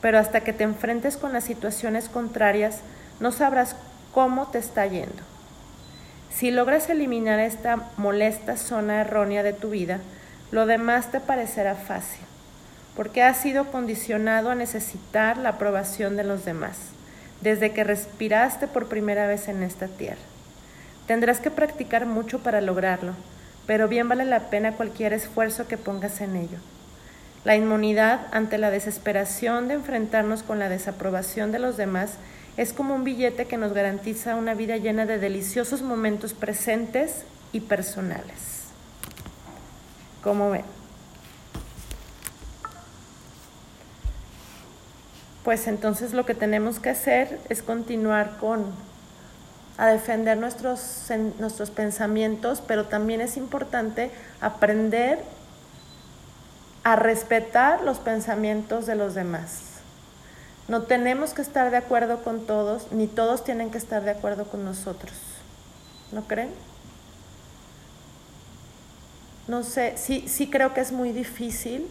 Pero 0.00 0.18
hasta 0.18 0.40
que 0.40 0.52
te 0.52 0.64
enfrentes 0.64 1.16
con 1.16 1.32
las 1.32 1.44
situaciones 1.44 2.08
contrarias, 2.08 2.80
no 3.20 3.32
sabrás 3.32 3.76
cómo 4.12 4.46
te 4.46 4.58
está 4.58 4.86
yendo. 4.86 5.29
Si 6.30 6.50
logras 6.50 6.88
eliminar 6.88 7.40
esta 7.40 7.90
molesta 7.96 8.56
zona 8.56 9.00
errónea 9.00 9.42
de 9.42 9.52
tu 9.52 9.70
vida, 9.70 10.00
lo 10.50 10.66
demás 10.66 11.10
te 11.10 11.20
parecerá 11.20 11.74
fácil 11.74 12.24
porque 12.96 13.22
has 13.22 13.38
sido 13.38 13.66
condicionado 13.70 14.50
a 14.50 14.54
necesitar 14.54 15.38
la 15.38 15.50
aprobación 15.50 16.16
de 16.16 16.24
los 16.24 16.44
demás, 16.44 16.76
desde 17.40 17.72
que 17.72 17.84
respiraste 17.84 18.66
por 18.66 18.88
primera 18.88 19.26
vez 19.26 19.48
en 19.48 19.62
esta 19.62 19.88
tierra. 19.88 20.20
Tendrás 21.06 21.40
que 21.40 21.50
practicar 21.50 22.06
mucho 22.06 22.40
para 22.40 22.60
lograrlo, 22.60 23.14
pero 23.66 23.88
bien 23.88 24.08
vale 24.08 24.24
la 24.24 24.50
pena 24.50 24.72
cualquier 24.72 25.12
esfuerzo 25.12 25.66
que 25.66 25.78
pongas 25.78 26.20
en 26.20 26.36
ello. 26.36 26.58
La 27.44 27.56
inmunidad 27.56 28.26
ante 28.32 28.58
la 28.58 28.70
desesperación 28.70 29.68
de 29.68 29.74
enfrentarnos 29.74 30.42
con 30.42 30.58
la 30.58 30.68
desaprobación 30.68 31.52
de 31.52 31.58
los 31.58 31.76
demás 31.78 32.12
es 32.60 32.74
como 32.74 32.94
un 32.94 33.04
billete 33.04 33.46
que 33.46 33.56
nos 33.56 33.72
garantiza 33.72 34.36
una 34.36 34.52
vida 34.52 34.76
llena 34.76 35.06
de 35.06 35.18
deliciosos 35.18 35.80
momentos 35.80 36.34
presentes 36.34 37.24
y 37.52 37.60
personales. 37.60 38.66
¿Cómo 40.22 40.50
ven? 40.50 40.64
pues 45.42 45.66
entonces 45.66 46.12
lo 46.12 46.26
que 46.26 46.34
tenemos 46.34 46.80
que 46.80 46.90
hacer 46.90 47.40
es 47.48 47.62
continuar 47.62 48.36
con 48.38 48.66
a 49.78 49.86
defender 49.86 50.36
nuestros, 50.36 51.06
nuestros 51.38 51.70
pensamientos, 51.70 52.62
pero 52.66 52.84
también 52.84 53.22
es 53.22 53.38
importante 53.38 54.10
aprender 54.42 55.18
a 56.84 56.96
respetar 56.96 57.82
los 57.82 57.98
pensamientos 57.98 58.84
de 58.84 58.96
los 58.96 59.14
demás. 59.14 59.69
No 60.70 60.82
tenemos 60.82 61.34
que 61.34 61.42
estar 61.42 61.72
de 61.72 61.76
acuerdo 61.76 62.22
con 62.22 62.46
todos, 62.46 62.92
ni 62.92 63.08
todos 63.08 63.42
tienen 63.42 63.72
que 63.72 63.78
estar 63.78 64.04
de 64.04 64.12
acuerdo 64.12 64.44
con 64.44 64.64
nosotros. 64.64 65.14
¿No 66.12 66.22
creen? 66.28 66.50
No 69.48 69.64
sé, 69.64 69.94
sí, 69.96 70.26
sí 70.28 70.48
creo 70.48 70.72
que 70.72 70.80
es 70.80 70.92
muy 70.92 71.10
difícil 71.10 71.88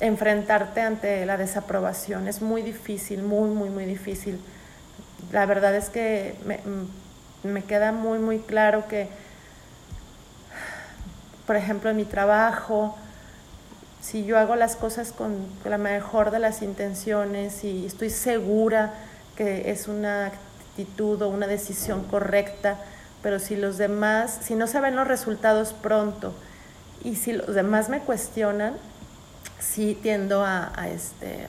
enfrentarte 0.00 0.80
ante 0.80 1.24
la 1.24 1.36
desaprobación. 1.36 2.26
Es 2.26 2.42
muy 2.42 2.60
difícil, 2.60 3.22
muy, 3.22 3.50
muy, 3.50 3.70
muy 3.70 3.84
difícil. 3.84 4.40
La 5.30 5.46
verdad 5.46 5.76
es 5.76 5.90
que 5.90 6.34
me, 7.44 7.62
queda 7.62 7.92
muy, 7.92 8.18
muy 8.18 8.40
claro 8.40 8.88
que, 8.88 9.08
por 11.46 11.54
ejemplo, 11.54 11.88
en 11.88 11.98
mi 11.98 12.04
trabajo, 12.04 12.98
si 14.02 14.24
yo 14.24 14.36
hago 14.36 14.56
las 14.56 14.76
cosas 14.76 15.12
con 15.12 15.46
la 15.64 15.78
mejor 15.78 16.32
de 16.32 16.40
las 16.40 16.60
intenciones 16.60 17.62
y 17.64 17.86
estoy 17.86 18.10
segura 18.10 18.92
que 19.36 19.70
es 19.70 19.88
una 19.88 20.26
actitud 20.26 21.22
o 21.22 21.28
una 21.28 21.46
decisión 21.46 22.04
correcta, 22.04 22.78
pero 23.22 23.38
si 23.38 23.56
los 23.56 23.78
demás, 23.78 24.40
si 24.42 24.56
no 24.56 24.66
se 24.66 24.80
ven 24.80 24.96
los 24.96 25.06
resultados 25.06 25.72
pronto 25.72 26.34
y 27.04 27.14
si 27.14 27.32
los 27.32 27.54
demás 27.54 27.88
me 27.88 28.00
cuestionan, 28.00 28.74
sí 29.60 29.96
tiendo 30.02 30.44
a, 30.44 30.72
este, 30.92 31.46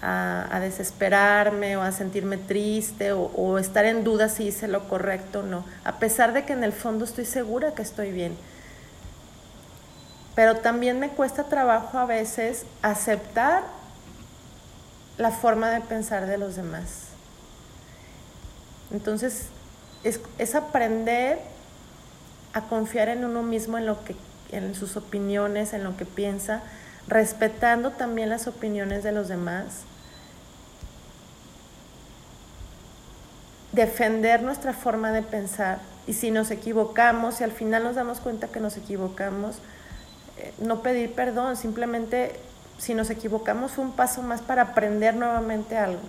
a, 0.00 0.58
desesperarme 0.60 1.76
o 1.76 1.82
a 1.82 1.90
sentirme 1.90 2.36
triste 2.36 3.12
o, 3.12 3.58
estar 3.58 3.84
en 3.84 4.04
duda 4.04 4.28
si 4.28 4.44
hice 4.44 4.68
lo 4.68 4.88
correcto 4.88 5.40
o 5.40 5.42
no, 5.42 5.64
a 5.84 5.98
pesar 5.98 6.32
de 6.32 6.44
que 6.44 6.52
en 6.52 6.62
el 6.62 6.72
fondo 6.72 7.04
estoy 7.04 7.24
segura 7.24 7.74
que 7.74 7.82
estoy 7.82 8.12
bien. 8.12 8.36
Pero 10.38 10.58
también 10.58 11.00
me 11.00 11.08
cuesta 11.08 11.48
trabajo 11.48 11.98
a 11.98 12.06
veces 12.06 12.64
aceptar 12.80 13.64
la 15.16 15.32
forma 15.32 15.68
de 15.68 15.80
pensar 15.80 16.26
de 16.26 16.38
los 16.38 16.54
demás. 16.54 17.08
Entonces, 18.92 19.46
es, 20.04 20.54
aprender 20.54 21.40
a 22.52 22.60
confiar 22.68 23.08
en 23.08 23.24
uno 23.24 23.42
mismo, 23.42 23.78
en 23.78 23.86
lo 23.86 24.04
que, 24.04 24.14
en 24.52 24.76
sus 24.76 24.96
opiniones, 24.96 25.72
en 25.72 25.82
lo 25.82 25.96
que 25.96 26.04
piensa, 26.04 26.62
respetando 27.08 27.90
también 27.90 28.30
las 28.30 28.46
opiniones 28.46 29.02
de 29.02 29.10
los 29.10 29.26
demás, 29.26 29.80
defender 33.72 34.44
nuestra 34.44 34.72
forma 34.72 35.10
de 35.10 35.22
pensar 35.22 35.80
y 36.06 36.12
si 36.12 36.30
nos 36.30 36.52
equivocamos, 36.52 37.40
y 37.40 37.42
al 37.42 37.50
final 37.50 37.82
nos 37.82 37.96
damos 37.96 38.20
cuenta 38.20 38.46
que 38.46 38.60
nos 38.60 38.76
equivocamos, 38.76 39.58
no 40.58 40.82
pedir 40.82 41.12
perdón, 41.14 41.56
simplemente 41.56 42.38
si 42.78 42.94
nos 42.94 43.10
equivocamos 43.10 43.78
un 43.78 43.92
paso 43.92 44.22
más 44.22 44.40
para 44.40 44.62
aprender 44.62 45.14
nuevamente 45.14 45.76
algo. 45.76 46.00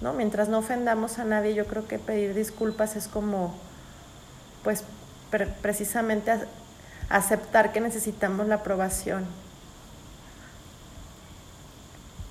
¿no? 0.00 0.12
Mientras 0.12 0.48
no 0.48 0.58
ofendamos 0.58 1.18
a 1.18 1.24
nadie, 1.24 1.54
yo 1.54 1.66
creo 1.66 1.86
que 1.86 1.98
pedir 1.98 2.34
disculpas 2.34 2.96
es 2.96 3.08
como, 3.08 3.54
pues, 4.64 4.84
precisamente 5.62 6.32
aceptar 7.08 7.72
que 7.72 7.80
necesitamos 7.80 8.46
la 8.46 8.56
aprobación. 8.56 9.26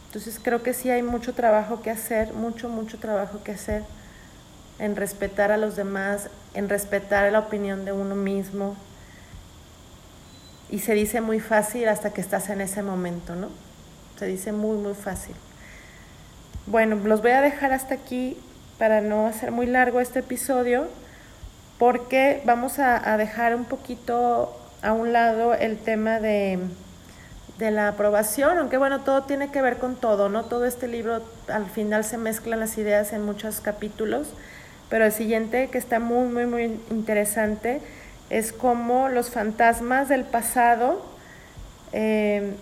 Entonces 0.08 0.40
creo 0.42 0.64
que 0.64 0.74
sí 0.74 0.90
hay 0.90 1.04
mucho 1.04 1.36
trabajo 1.36 1.82
que 1.82 1.92
hacer, 1.92 2.34
mucho, 2.34 2.68
mucho 2.68 2.98
trabajo 2.98 3.44
que 3.44 3.52
hacer 3.52 3.84
en 4.80 4.96
respetar 4.96 5.52
a 5.52 5.58
los 5.58 5.76
demás, 5.76 6.30
en 6.56 6.68
respetar 6.68 7.32
la 7.32 7.40
opinión 7.40 7.86
de 7.86 7.92
uno 7.92 8.16
mismo. 8.16 8.76
Y 10.72 10.80
se 10.80 10.94
dice 10.94 11.22
muy 11.22 11.40
fácil 11.40 11.88
hasta 11.88 12.12
que 12.12 12.22
estás 12.22 12.50
en 12.50 12.62
ese 12.62 12.84
momento, 12.84 13.36
¿no? 13.36 13.50
Se 14.18 14.26
dice 14.26 14.52
muy, 14.52 14.78
muy 14.78 14.94
fácil. 14.94 15.36
Bueno, 16.68 16.96
los 16.96 17.22
voy 17.22 17.32
a 17.32 17.42
dejar 17.42 17.74
hasta 17.74 17.96
aquí 17.96 18.38
para 18.78 19.02
no 19.02 19.28
hacer 19.28 19.52
muy 19.52 19.66
largo 19.66 20.00
este 20.00 20.20
episodio, 20.20 20.88
porque 21.78 22.42
vamos 22.46 22.80
a, 22.80 23.18
dejar 23.18 23.56
un 23.56 23.66
poquito 23.66 24.56
a 24.82 24.94
un 24.94 25.14
lado 25.14 25.54
el 25.54 25.78
tema 25.78 26.20
de 26.20 26.60
de 27.60 27.72
la 27.72 27.90
aprobación, 27.90 28.58
aunque 28.58 28.78
bueno, 28.78 29.02
todo 29.02 29.24
tiene 29.24 29.52
que 29.52 29.62
ver 29.62 29.78
con 29.78 29.98
todo, 29.98 30.30
¿no? 30.30 30.46
Todo 30.46 30.66
este 30.66 30.88
libro 30.88 31.22
al 31.50 31.66
final 31.66 32.06
se 32.06 32.18
mezclan 32.18 32.62
las 32.62 32.78
ideas 32.78 33.12
en 33.12 33.24
muchos 33.24 33.60
capítulos, 33.60 34.30
pero 34.90 35.06
el 35.06 35.12
siguiente 35.12 35.68
que 35.68 35.78
está 35.78 36.00
muy, 36.00 36.30
muy, 36.30 36.46
muy 36.46 36.80
interesante 36.90 37.82
es 38.30 38.54
cómo 38.54 39.10
los 39.10 39.30
fantasmas 39.30 40.10
del 40.10 40.24
pasado 40.24 41.04
eh, 41.94 42.54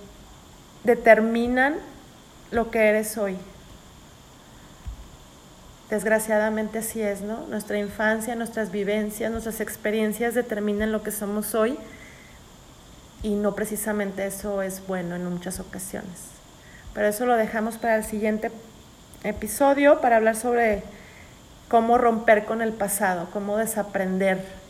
determinan 0.84 1.76
lo 2.52 2.72
que 2.72 2.88
eres 2.88 3.18
hoy. 3.18 3.38
desgraciadamente 5.90 6.80
así 6.80 7.02
es, 7.02 7.22
¿no? 7.22 7.48
Nuestra 7.48 7.78
infancia, 7.80 8.36
nuestras 8.36 8.72
vivencias, 8.72 9.32
nuestras 9.32 9.62
experiencias 9.62 10.34
determinan 10.34 10.92
lo 10.92 11.02
que 11.02 11.12
somos 11.12 11.56
hoy 11.56 11.78
y 13.24 13.36
no 13.36 13.56
precisamente 13.56 14.26
eso 14.26 14.62
es 14.62 14.86
bueno 14.86 15.16
en 15.16 15.30
muchas 15.30 15.62
ocasiones. 15.62 16.28
Pero 16.94 17.08
eso 17.08 17.26
lo 17.26 17.36
dejamos 17.36 17.78
para 17.78 17.96
el 17.96 18.04
siguiente 18.04 18.52
episodio 19.24 20.02
para 20.02 20.18
hablar 20.18 20.36
sobre 20.36 20.84
cómo 21.70 21.98
romper 21.98 22.46
con 22.46 22.62
el 22.62 22.74
pasado, 22.74 23.30
cómo 23.32 23.58
desaprender. 23.58 24.67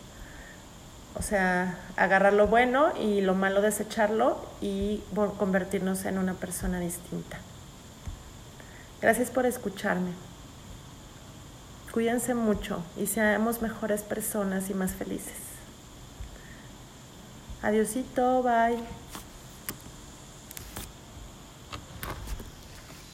O 1.18 1.24
sea, 1.24 1.78
agarrar 1.96 2.34
lo 2.34 2.48
bueno 2.48 2.94
y 3.00 3.22
lo 3.22 3.34
malo 3.34 3.62
desecharlo 3.62 4.38
y 4.62 5.02
convertirnos 5.38 6.06
en 6.06 6.20
una 6.20 6.36
persona 6.36 6.80
distinta. 6.80 7.38
Gracias 9.02 9.32
por 9.32 9.46
escucharme. 9.46 10.12
Cuídense 11.92 12.36
mucho 12.36 12.84
y 12.98 13.08
seamos 13.08 13.62
mejores 13.62 14.04
personas 14.04 14.70
y 14.70 14.76
más 14.76 14.92
felices. 14.94 15.34
Adiosito, 17.64 18.44
bye. 18.44 18.78